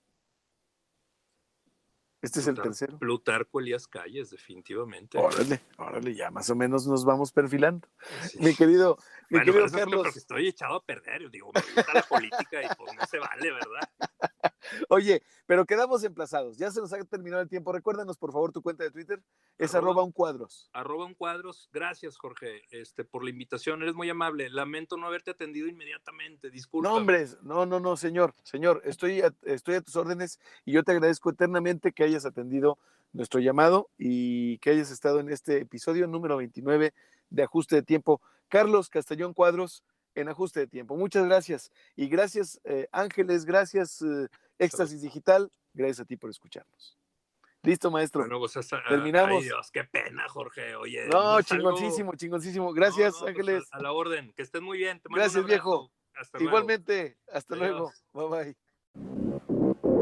[2.21, 2.97] Este es el tercero.
[2.97, 5.17] Plutarco Elías Calles, definitivamente.
[5.17, 7.87] Órale, órale, ya más o menos nos vamos perfilando.
[8.29, 8.39] Sí.
[8.39, 8.97] Mi querido,
[9.29, 10.17] mi Bueno, querido es Carlos.
[10.17, 11.21] estoy echado a perder.
[11.21, 13.89] Yo digo, me gusta la política y pues no se vale, ¿verdad?
[14.89, 16.57] Oye, pero quedamos emplazados.
[16.57, 17.71] Ya se nos ha terminado el tiempo.
[17.71, 19.21] Recuérdanos, por favor, tu cuenta de Twitter.
[19.59, 20.69] Es Arroba- arroba un cuadros.
[20.73, 21.69] Arroba un cuadros.
[21.71, 23.83] Gracias, Jorge, este, por la invitación.
[23.83, 24.49] Eres muy amable.
[24.49, 26.49] Lamento no haberte atendido inmediatamente.
[26.49, 26.89] Disculpa.
[26.89, 30.83] No, hombre, no, no, no, señor, señor, estoy a, estoy a tus órdenes y yo
[30.83, 32.77] te agradezco eternamente que hayas atendido
[33.11, 36.93] nuestro llamado y que hayas estado en este episodio número 29
[37.29, 38.21] de Ajuste de Tiempo.
[38.47, 40.95] Carlos Castellón Cuadros en Ajuste de Tiempo.
[40.95, 44.27] Muchas gracias y gracias eh, Ángeles, gracias eh,
[44.59, 46.97] Éxtasis Digital, gracias a ti por escucharnos.
[47.63, 48.21] Listo, maestro.
[48.21, 49.39] Bueno, pues hasta, Terminamos.
[49.41, 50.75] Ay, Dios, qué pena, Jorge.
[50.75, 52.65] Oye, no, es algo- chingoncísimo, chingoncísimo.
[52.67, 53.63] No, Gracias, pues, Ángeles.
[53.71, 54.31] a, a la orden.
[54.35, 54.99] Que estés muy bien.
[54.99, 55.91] Te mando un Gracias, viejo.
[56.13, 56.49] Hasta luego.
[56.51, 57.91] Igualmente, hasta Adiós.
[58.13, 58.29] luego.
[58.29, 58.53] Bye
[58.93, 59.24] bye.